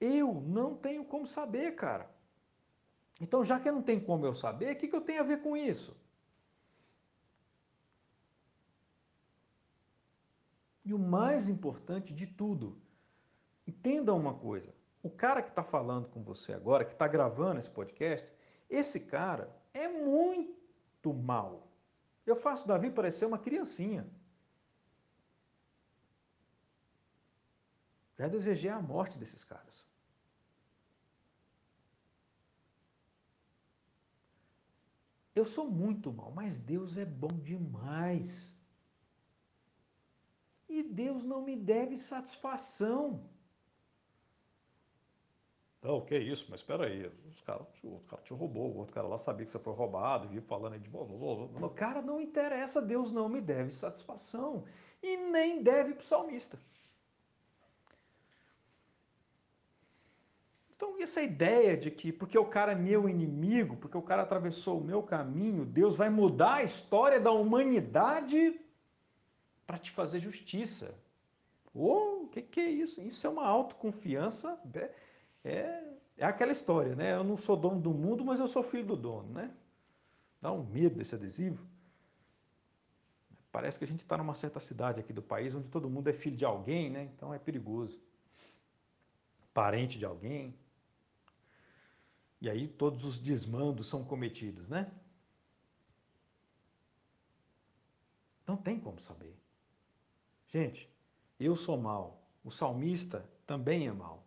Eu 0.00 0.34
não 0.40 0.74
tenho 0.74 1.04
como 1.04 1.26
saber, 1.26 1.74
cara. 1.74 2.10
Então, 3.20 3.44
já 3.44 3.60
que 3.60 3.70
não 3.70 3.82
tem 3.82 4.00
como 4.00 4.24
eu 4.24 4.34
saber, 4.34 4.74
o 4.74 4.76
que, 4.76 4.88
que 4.88 4.96
eu 4.96 5.02
tenho 5.02 5.20
a 5.20 5.24
ver 5.24 5.42
com 5.42 5.56
isso? 5.56 5.94
E 10.84 10.94
o 10.94 10.98
mais 10.98 11.48
importante 11.48 12.14
de 12.14 12.26
tudo, 12.26 12.80
entenda 13.66 14.14
uma 14.14 14.34
coisa: 14.34 14.74
o 15.02 15.10
cara 15.10 15.42
que 15.42 15.50
está 15.50 15.62
falando 15.62 16.08
com 16.08 16.22
você 16.22 16.52
agora, 16.52 16.84
que 16.84 16.92
está 16.92 17.06
gravando 17.06 17.58
esse 17.58 17.70
podcast, 17.70 18.32
esse 18.68 19.00
cara 19.00 19.54
é 19.74 19.86
muito 19.86 21.12
mal. 21.12 21.68
Eu 22.24 22.36
faço 22.36 22.66
Davi 22.66 22.90
parecer 22.90 23.26
uma 23.26 23.38
criancinha. 23.38 24.08
Já 28.20 28.28
desejei 28.28 28.70
a 28.70 28.82
morte 28.82 29.18
desses 29.18 29.42
caras. 29.42 29.76
Eu 35.34 35.46
sou 35.46 35.70
muito 35.70 36.12
mal, 36.12 36.30
mas 36.30 36.58
Deus 36.58 36.98
é 36.98 37.06
bom 37.06 37.34
demais. 37.52 38.54
E 40.68 40.82
Deus 40.82 41.24
não 41.24 41.40
me 41.40 41.56
deve 41.56 41.96
satisfação. 41.96 43.26
Não, 45.80 46.04
que 46.04 46.18
isso, 46.18 46.46
mas 46.50 46.60
espera 46.60 46.88
aí, 46.88 47.06
os 47.26 47.40
caras 47.40 47.66
os 47.82 48.04
cara 48.04 48.20
te 48.20 48.34
roubou, 48.34 48.70
o 48.70 48.76
outro 48.76 48.92
cara 48.92 49.08
lá 49.08 49.16
sabia 49.16 49.46
que 49.46 49.52
você 49.52 49.58
foi 49.58 49.72
roubado, 49.72 50.28
viu 50.28 50.42
falando 50.42 50.74
aí 50.74 50.78
de... 50.78 50.90
O 50.94 51.70
cara 51.70 52.02
não 52.02 52.20
interessa, 52.20 52.82
Deus 52.82 53.10
não 53.10 53.30
me 53.30 53.40
deve 53.40 53.70
satisfação. 53.70 54.66
E 55.02 55.16
nem 55.16 55.62
deve 55.62 55.94
para 55.94 56.02
o 56.02 56.04
salmista. 56.04 56.58
Então, 61.00 61.08
essa 61.08 61.22
ideia 61.22 61.78
de 61.78 61.90
que 61.90 62.12
porque 62.12 62.38
o 62.38 62.44
cara 62.44 62.72
é 62.72 62.74
meu 62.74 63.08
inimigo, 63.08 63.74
porque 63.76 63.96
o 63.96 64.02
cara 64.02 64.20
atravessou 64.20 64.78
o 64.78 64.84
meu 64.84 65.02
caminho, 65.02 65.64
Deus 65.64 65.96
vai 65.96 66.10
mudar 66.10 66.56
a 66.56 66.62
história 66.62 67.18
da 67.18 67.30
humanidade 67.30 68.60
para 69.66 69.78
te 69.78 69.90
fazer 69.90 70.20
justiça. 70.20 70.94
O 71.74 72.28
que, 72.30 72.42
que 72.42 72.60
é 72.60 72.68
isso? 72.68 73.00
Isso 73.00 73.26
é 73.26 73.30
uma 73.30 73.46
autoconfiança 73.46 74.60
é, 75.42 75.82
é 76.18 76.26
aquela 76.26 76.52
história, 76.52 76.94
né? 76.94 77.14
Eu 77.14 77.24
não 77.24 77.36
sou 77.38 77.56
dono 77.56 77.80
do 77.80 77.94
mundo, 77.94 78.22
mas 78.22 78.38
eu 78.38 78.46
sou 78.46 78.62
filho 78.62 78.84
do 78.84 78.96
dono, 78.96 79.32
né? 79.32 79.50
Dá 80.38 80.52
um 80.52 80.62
medo 80.62 80.96
desse 80.96 81.14
adesivo. 81.14 81.66
Parece 83.50 83.78
que 83.78 83.86
a 83.86 83.88
gente 83.88 84.00
está 84.00 84.18
numa 84.18 84.34
certa 84.34 84.60
cidade 84.60 85.00
aqui 85.00 85.14
do 85.14 85.22
país 85.22 85.54
onde 85.54 85.70
todo 85.70 85.88
mundo 85.88 86.08
é 86.08 86.12
filho 86.12 86.36
de 86.36 86.44
alguém, 86.44 86.90
né? 86.90 87.04
Então 87.04 87.32
é 87.32 87.38
perigoso. 87.38 87.98
Parente 89.54 89.98
de 89.98 90.04
alguém. 90.04 90.54
E 92.40 92.48
aí 92.48 92.66
todos 92.66 93.04
os 93.04 93.18
desmandos 93.18 93.88
são 93.88 94.04
cometidos, 94.04 94.68
né? 94.68 94.90
Não 98.46 98.56
tem 98.56 98.80
como 98.80 98.98
saber. 98.98 99.38
Gente, 100.48 100.90
eu 101.38 101.54
sou 101.54 101.78
mal. 101.78 102.26
O 102.42 102.50
salmista 102.50 103.28
também 103.46 103.86
é 103.86 103.92
mal. 103.92 104.26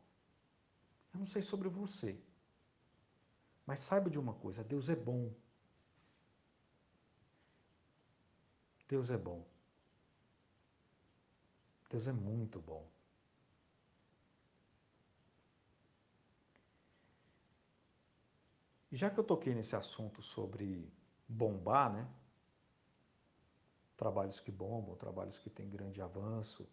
Eu 1.14 1.20
não 1.20 1.26
sei 1.26 1.42
sobre 1.42 1.68
você. 1.68 2.18
Mas 3.66 3.80
saiba 3.80 4.10
de 4.10 4.20
uma 4.20 4.34
coisa: 4.34 4.64
Deus 4.64 4.90
é 4.90 4.96
bom. 4.96 5.34
Deus 8.88 9.10
é 9.10 9.18
bom. 9.18 9.46
Deus 11.90 12.08
é 12.08 12.14
muito 12.14 12.60
bom. 12.62 12.93
Já 18.96 19.10
que 19.10 19.20
eu 19.20 19.24
toquei 19.24 19.56
nesse 19.56 19.76
assunto 19.76 20.22
sobre 20.22 20.92
bombar, 21.28 21.92
né? 21.92 22.08
Trabalhos 23.98 24.40
que 24.40 24.52
bombam, 24.52 24.96
trabalhos 24.96 25.38
que 25.38 25.50
têm 25.50 25.70
grande 25.70 26.02
avanço, 26.02 26.68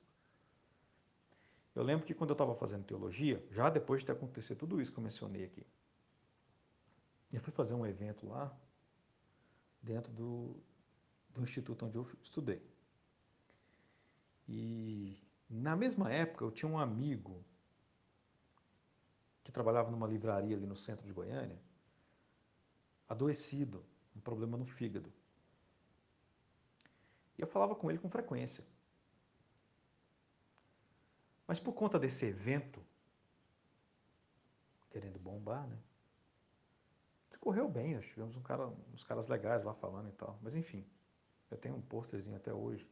eu 1.74 1.82
lembro 1.82 2.04
que 2.04 2.14
quando 2.14 2.30
eu 2.30 2.34
estava 2.34 2.54
fazendo 2.54 2.84
teologia, 2.84 3.44
já 3.50 3.70
depois 3.70 4.00
de 4.00 4.06
ter 4.06 4.12
acontecido 4.12 4.58
tudo 4.58 4.80
isso 4.80 4.92
que 4.92 4.98
eu 4.98 5.04
mencionei 5.04 5.44
aqui, 5.44 5.66
eu 7.32 7.40
fui 7.40 7.52
fazer 7.52 7.74
um 7.74 7.86
evento 7.86 8.26
lá, 8.26 8.54
dentro 9.82 10.12
do, 10.12 10.56
do 11.30 11.42
instituto 11.42 11.86
onde 11.86 11.96
eu 11.96 12.06
estudei. 12.20 12.62
E 14.48 15.16
na 15.48 15.76
mesma 15.76 16.12
época 16.12 16.44
eu 16.44 16.50
tinha 16.50 16.70
um 16.70 16.78
amigo 16.78 17.44
que 19.42 19.52
trabalhava 19.52 19.90
numa 19.90 20.06
livraria 20.06 20.56
ali 20.56 20.66
no 20.66 20.76
centro 20.76 21.06
de 21.06 21.12
Goiânia, 21.12 21.58
adoecido, 23.10 23.84
um 24.16 24.20
problema 24.20 24.56
no 24.56 24.64
fígado. 24.64 25.12
E 27.36 27.42
eu 27.42 27.46
falava 27.46 27.74
com 27.74 27.90
ele 27.90 27.98
com 27.98 28.08
frequência. 28.08 28.64
Mas 31.46 31.58
por 31.58 31.72
conta 31.72 31.98
desse 31.98 32.24
evento, 32.24 32.80
querendo 34.90 35.18
bombar, 35.18 35.66
né? 35.66 35.78
Correu 37.40 37.68
bem, 37.70 37.94
nós 37.94 38.04
tivemos 38.04 38.36
um 38.36 38.42
cara, 38.42 38.68
uns 38.92 39.02
caras 39.02 39.26
legais 39.26 39.64
lá 39.64 39.72
falando 39.72 40.10
e 40.10 40.12
tal. 40.12 40.38
Mas 40.42 40.54
enfim, 40.54 40.86
eu 41.50 41.56
tenho 41.56 41.74
um 41.74 41.80
pôsterzinho 41.80 42.36
até 42.36 42.52
hoje. 42.52 42.86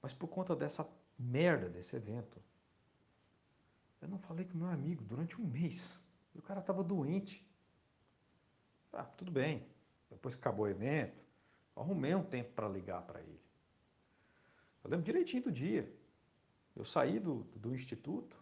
Mas 0.00 0.14
por 0.14 0.28
conta 0.28 0.56
dessa 0.56 0.88
merda 1.18 1.68
desse 1.68 1.94
evento, 1.94 2.42
eu 4.00 4.08
não 4.08 4.18
falei 4.18 4.46
com 4.46 4.56
meu 4.56 4.68
amigo 4.68 5.04
durante 5.04 5.38
um 5.38 5.46
mês. 5.46 6.00
E 6.34 6.38
o 6.38 6.42
cara 6.42 6.60
estava 6.60 6.82
doente. 6.82 7.46
Ah, 8.92 9.04
tudo 9.04 9.30
bem. 9.30 9.66
Depois 10.10 10.34
que 10.34 10.40
acabou 10.40 10.66
o 10.66 10.68
evento, 10.68 11.22
arrumei 11.76 12.14
um 12.14 12.24
tempo 12.24 12.52
para 12.52 12.68
ligar 12.68 13.02
para 13.02 13.20
ele. 13.20 13.40
Eu 14.82 14.90
lembro 14.90 15.04
direitinho 15.04 15.44
do 15.44 15.52
dia. 15.52 15.92
Eu 16.74 16.84
saí 16.84 17.18
do, 17.18 17.42
do 17.54 17.74
instituto, 17.74 18.36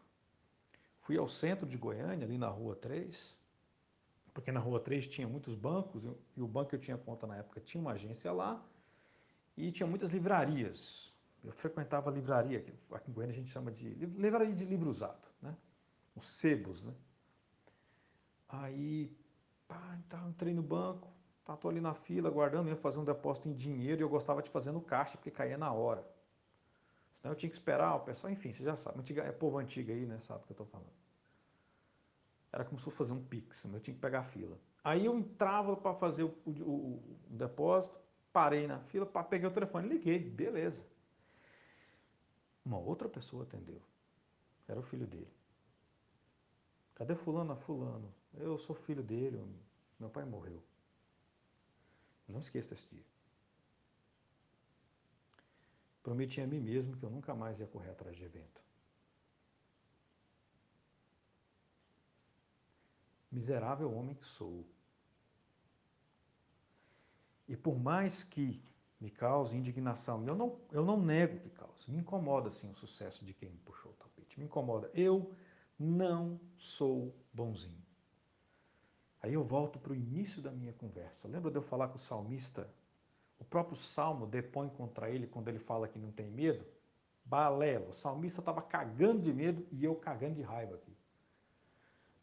fui 1.01 1.17
ao 1.17 1.29
centro 1.29 1.67
de 1.67 1.77
Goiânia, 1.77 2.27
ali 2.27 2.39
na 2.39 2.49
Rua 2.49 2.77
3, 2.77 3.37
porque 4.33 4.53
na 4.53 4.61
Rua 4.61 4.79
3 4.79 5.07
tinha 5.07 5.27
muitos 5.27 5.55
bancos, 5.55 6.05
e 6.37 6.41
o 6.41 6.47
banco 6.47 6.71
que 6.71 6.77
eu 6.77 6.81
tinha 6.81 6.97
conta 6.97 7.27
na 7.27 7.37
época 7.37 7.61
tinha 7.61 7.81
uma 7.81 7.93
agência 7.93 8.31
lá, 8.33 8.65
e 9.57 9.73
tinha 9.73 9.87
muitas 9.87 10.11
livrarias. 10.11 11.13
Eu 11.43 11.53
frequentava 11.53 12.11
a 12.11 12.13
livraria, 12.13 12.61
que 12.61 12.73
aqui 12.93 13.11
em 13.11 13.15
Goiânia 13.15 13.33
a 13.33 13.37
gente 13.37 13.51
chama 13.51 13.73
de 13.73 13.89
livraria 13.89 14.55
de 14.55 14.65
livro 14.65 14.89
usado, 14.89 15.27
né? 15.41 15.57
Os 16.15 16.27
sebos, 16.27 16.85
né? 16.85 16.95
Aí, 18.49 19.17
pá, 19.69 19.97
então, 20.05 20.31
entrei 20.31 20.55
no 20.55 20.63
banco, 20.63 21.09
tá, 21.45 21.57
tô 21.57 21.69
ali 21.69 21.81
na 21.81 21.95
fila, 21.95 22.29
aguardando, 22.29 22.71
ia 22.71 22.77
fazer 22.77 22.99
um 22.99 23.05
depósito 23.05 23.49
em 23.49 23.53
dinheiro, 23.53 24.01
e 24.01 24.03
eu 24.03 24.09
gostava 24.09 24.43
de 24.43 24.49
fazer 24.49 24.73
no 24.73 24.81
caixa, 24.81 25.19
porque 25.19 25.31
caía 25.31 25.59
na 25.59 25.71
hora. 25.71 26.05
Senão 27.21 27.33
eu 27.33 27.37
tinha 27.37 27.51
que 27.51 27.57
esperar 27.57 27.95
o 27.95 28.01
pessoal, 28.01 28.33
enfim, 28.33 28.53
você 28.53 28.65
já 28.65 28.77
sabe, 28.77 28.99
antiga, 28.99 29.23
é 29.23 29.31
povo 29.31 29.59
antigo 29.59 29.93
aí, 29.93 30.07
né, 30.07 30.19
sabe 30.19 30.43
o 30.43 30.47
que 30.47 30.53
eu 30.53 30.55
estou 30.55 30.67
falando. 30.67 30.91
Era 32.51 32.65
como 32.65 32.79
se 32.79 32.85
fosse 32.85 32.97
fazer 32.97 33.13
um 33.13 33.23
Pix, 33.23 33.67
né, 33.67 33.77
eu 33.77 33.81
tinha 33.81 33.95
que 33.95 34.01
pegar 34.01 34.21
a 34.21 34.25
fila. 34.25 34.59
Aí 34.83 35.05
eu 35.05 35.17
entrava 35.17 35.77
para 35.77 35.95
fazer 35.95 36.23
o, 36.23 36.35
o, 36.47 36.51
o, 36.51 36.97
o, 37.31 37.37
depósito, 37.37 37.95
parei 38.33 38.67
na 38.67 38.81
fila, 38.81 39.05
pá, 39.05 39.23
peguei 39.23 39.47
o 39.47 39.53
telefone, 39.53 39.89
liguei, 39.89 40.19
beleza. 40.19 40.83
Uma 42.65 42.79
outra 42.79 43.09
pessoa 43.09 43.43
atendeu, 43.43 43.83
era 44.67 44.79
o 44.79 44.83
filho 44.83 45.07
dele. 45.07 45.38
Cadê 46.99 47.15
fulano? 47.15 47.57
Fulano. 47.57 48.13
Eu 48.35 48.59
sou 48.59 48.75
filho 48.75 49.03
dele, 49.03 49.41
meu 49.99 50.11
pai 50.11 50.25
morreu. 50.25 50.63
Não 52.29 52.41
esqueça 52.41 52.71
desse 52.71 52.87
dia. 52.89 53.05
Prometi 56.03 56.41
a 56.41 56.47
mim 56.47 56.61
mesmo 56.61 56.97
que 56.97 57.05
eu 57.05 57.11
nunca 57.11 57.35
mais 57.35 57.59
ia 57.61 57.67
correr 57.67 57.91
atrás 57.91 58.17
de 58.17 58.25
evento. 58.25 58.61
Miserável 63.31 63.93
homem 63.93 64.15
que 64.15 64.27
sou. 64.27 64.67
E 67.47 67.57
por 67.57 67.79
mais 67.79 68.23
que 68.23 68.61
me 69.01 69.11
causa 69.11 69.57
indignação. 69.57 70.27
Eu 70.27 70.35
não, 70.35 70.61
eu 70.73 70.85
não 70.85 71.01
nego 71.01 71.39
que 71.39 71.51
causa. 71.51 71.85
Me 71.87 71.99
incomoda, 71.99 72.51
sim, 72.51 72.69
o 72.71 72.75
sucesso 72.75 73.25
de 73.25 73.33
quem 73.33 73.49
me 73.51 73.59
puxou 73.59 73.93
o 73.93 73.95
tapete. 73.95 74.39
Me 74.39 74.47
incomoda. 74.47 74.91
Eu 74.93 75.33
não 75.79 76.41
sou 76.57 77.15
bonzinho. 77.33 77.79
Aí 79.23 79.35
eu 79.35 79.45
volto 79.45 79.79
para 79.79 79.93
o 79.93 79.97
início 79.97 80.41
da 80.43 80.51
minha 80.51 80.73
conversa. 80.73 81.29
Lembra 81.29 81.51
de 81.51 81.59
eu 81.59 81.63
falar 81.63 81.89
com 81.89 81.97
o 81.97 82.01
salmista? 82.01 82.69
O 83.39 83.45
próprio 83.45 83.77
Salmo 83.77 84.27
depõe 84.27 84.69
contra 84.69 85.11
ele 85.11 85.27
quando 85.27 85.49
ele 85.49 85.59
fala 85.59 85.89
que 85.89 85.99
não 85.99 86.11
tem 86.11 86.31
medo? 86.31 86.65
Balela. 87.25 87.89
O 87.89 87.93
salmista 87.93 88.41
estava 88.41 88.63
cagando 88.63 89.23
de 89.23 89.33
medo 89.33 89.67
e 89.71 89.85
eu 89.85 89.95
cagando 89.95 90.35
de 90.35 90.43
raiva 90.43 90.75
aqui. 90.75 90.97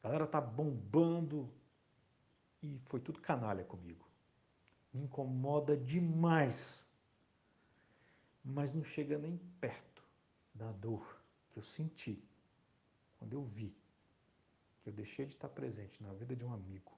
A 0.02 0.08
galera 0.08 0.28
tá 0.28 0.42
bombando 0.42 1.50
e 2.62 2.80
foi 2.86 3.00
tudo 3.00 3.22
canalha 3.22 3.64
comigo. 3.64 4.06
Me 4.94 5.02
incomoda 5.04 5.78
demais. 5.78 6.88
Mas 8.44 8.72
não 8.72 8.84
chega 8.84 9.18
nem 9.18 9.38
perto 9.60 10.04
da 10.54 10.72
dor 10.72 11.22
que 11.50 11.58
eu 11.58 11.64
senti 11.64 12.24
quando 13.18 13.34
eu 13.34 13.44
vi 13.44 13.76
que 14.82 14.90
eu 14.90 14.94
deixei 14.94 15.26
de 15.26 15.34
estar 15.34 15.50
presente 15.50 16.02
na 16.04 16.14
vida 16.14 16.36
de 16.36 16.46
um 16.46 16.54
amigo 16.54 16.92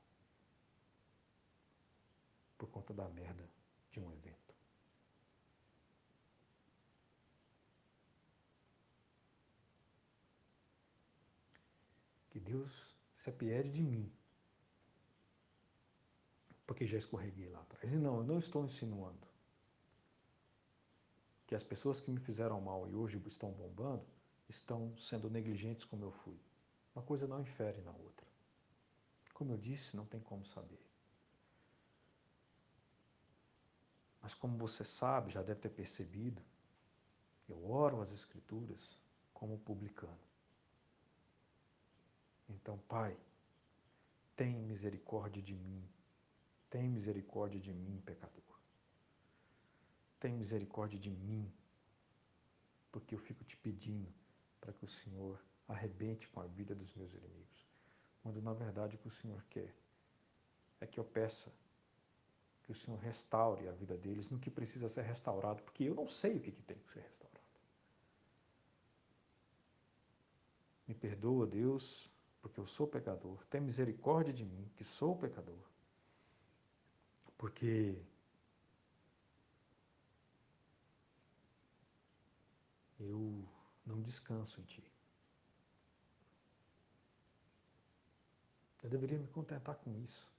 por 2.58 2.70
conta 2.70 2.94
da 2.94 3.08
merda 3.10 3.50
de 3.92 4.00
um 4.00 4.12
evento. 4.12 4.54
Que 12.30 12.40
Deus 12.40 12.96
se 13.18 13.30
apiede 13.30 13.70
de 13.72 13.84
mim, 13.84 14.12
porque 16.66 16.86
já 16.86 16.98
escorreguei 16.98 17.50
lá 17.50 17.62
atrás. 17.62 17.94
E 17.94 17.98
não, 17.98 18.18
eu 18.18 18.24
não 18.24 18.40
estou 18.40 18.66
insinuando 18.66 19.28
que 21.46 21.56
as 21.56 21.64
pessoas 21.64 22.02
que 22.02 22.12
me 22.12 22.20
fizeram 22.20 22.60
mal 22.60 22.88
e 22.88 22.94
hoje 22.94 23.22
estão 23.26 23.52
bombando 23.52 24.17
estão 24.50 24.96
sendo 24.98 25.30
negligentes 25.30 25.86
como 25.86 26.06
eu 26.06 26.12
fui. 26.12 26.40
Uma 26.96 27.04
coisa 27.04 27.28
não 27.28 27.42
infere 27.42 27.82
na 27.82 27.92
outra. 27.92 28.26
Como 29.34 29.52
eu 29.52 29.58
disse, 29.58 29.96
não 29.96 30.06
tem 30.06 30.20
como 30.20 30.46
saber. 30.46 30.84
Mas 34.22 34.34
como 34.34 34.58
você 34.58 34.84
sabe, 34.84 35.32
já 35.32 35.42
deve 35.42 35.60
ter 35.60 35.70
percebido, 35.70 36.42
eu 37.48 37.70
oro 37.70 38.02
as 38.02 38.12
Escrituras 38.12 38.98
como 39.34 39.60
publicano. 39.60 40.18
Então, 42.50 42.78
Pai, 42.88 43.16
tem 44.36 44.56
misericórdia 44.56 45.42
de 45.42 45.54
mim, 45.54 45.88
tem 46.70 46.90
misericórdia 46.90 47.60
de 47.60 47.74
mim, 47.74 48.02
pecador. 48.06 48.60
Tem 50.20 50.34
misericórdia 50.34 50.98
de 51.00 51.10
mim, 51.10 51.52
porque 52.92 53.14
eu 53.14 53.20
fico 53.20 53.44
te 53.44 53.56
pedindo 53.58 54.12
para 54.68 54.74
que 54.74 54.84
o 54.84 54.88
Senhor 54.90 55.42
arrebente 55.66 56.28
com 56.28 56.42
a 56.42 56.46
vida 56.46 56.76
dos 56.76 56.94
meus 56.94 57.14
inimigos. 57.14 57.66
Quando 58.22 58.42
na 58.42 58.52
verdade 58.52 58.98
o 58.98 59.00
que 59.00 59.08
o 59.08 59.12
Senhor 59.12 59.42
quer 59.50 59.74
é 60.82 60.86
que 60.86 61.00
eu 61.00 61.06
peça 61.06 61.50
que 62.64 62.72
o 62.74 62.76
Senhor 62.76 63.00
restaure 63.00 63.66
a 63.70 63.72
vida 63.72 63.98
deles 63.98 64.30
no 64.30 64.38
que 64.38 64.52
precisa 64.52 64.90
ser 64.90 65.04
restaurado, 65.04 65.64
porque 65.64 65.86
eu 65.86 65.96
não 65.96 66.06
sei 66.06 66.36
o 66.36 66.42
que, 66.42 66.52
que 66.52 66.62
tem 66.64 66.78
que 66.78 66.92
ser 66.92 67.00
restaurado. 67.00 67.50
Me 70.86 70.94
perdoa, 70.94 71.48
Deus, 71.48 72.12
porque 72.42 72.60
eu 72.60 72.68
sou 72.68 72.86
pecador. 72.86 73.46
Tem 73.46 73.62
misericórdia 73.62 74.34
de 74.34 74.44
mim, 74.44 74.70
que 74.76 74.84
sou 74.84 75.16
pecador. 75.16 75.64
Porque 77.38 77.98
eu 83.00 83.48
não 83.88 84.02
descanso 84.02 84.60
em 84.60 84.64
Ti. 84.66 84.84
Eu 88.84 88.90
deveria 88.90 89.18
me 89.18 89.28
contentar 89.28 89.76
com 89.76 89.96
isso. 89.96 90.30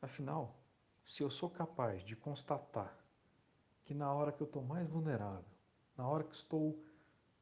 Afinal, 0.00 0.56
se 1.04 1.22
eu 1.22 1.30
sou 1.30 1.48
capaz 1.48 2.02
de 2.02 2.16
constatar 2.16 2.96
que 3.84 3.94
na 3.94 4.12
hora 4.12 4.32
que 4.32 4.42
eu 4.42 4.46
estou 4.46 4.62
mais 4.62 4.88
vulnerável, 4.88 5.44
na 5.96 6.08
hora 6.08 6.24
que 6.24 6.34
estou 6.34 6.82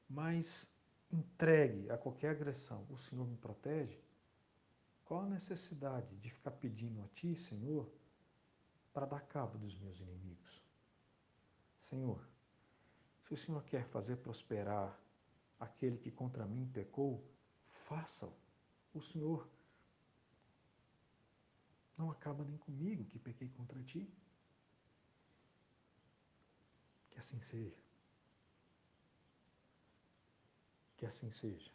mais 0.09 0.69
entregue 1.11 1.91
a 1.91 1.97
qualquer 1.97 2.31
agressão, 2.31 2.87
o 2.91 2.97
Senhor 2.97 3.27
me 3.27 3.37
protege, 3.37 3.99
qual 5.05 5.23
a 5.23 5.29
necessidade 5.29 6.17
de 6.17 6.31
ficar 6.31 6.53
pedindo 6.53 7.03
a 7.03 7.09
Ti, 7.09 7.35
Senhor, 7.35 7.91
para 8.93 9.07
dar 9.07 9.21
cabo 9.21 9.59
dos 9.59 9.77
meus 9.79 9.99
inimigos? 9.99 10.63
Senhor, 11.81 12.25
se 13.31 13.35
o 13.35 13.37
Senhor 13.37 13.63
quer 13.63 13.85
fazer 13.85 14.17
prosperar 14.17 14.99
aquele 15.61 15.97
que 15.97 16.11
contra 16.11 16.45
mim 16.47 16.69
pecou, 16.73 17.25
faça-o 17.69 18.35
o 18.93 19.01
Senhor 19.01 19.49
não 21.97 22.11
acaba 22.11 22.45
nem 22.45 22.57
comigo 22.59 23.05
que 23.05 23.19
pequei 23.19 23.49
contra 23.51 23.81
ti. 23.85 24.11
Que 27.11 27.19
assim 27.19 27.41
seja. 27.41 27.79
Que 30.97 31.07
assim 31.07 31.31
seja. 31.31 31.71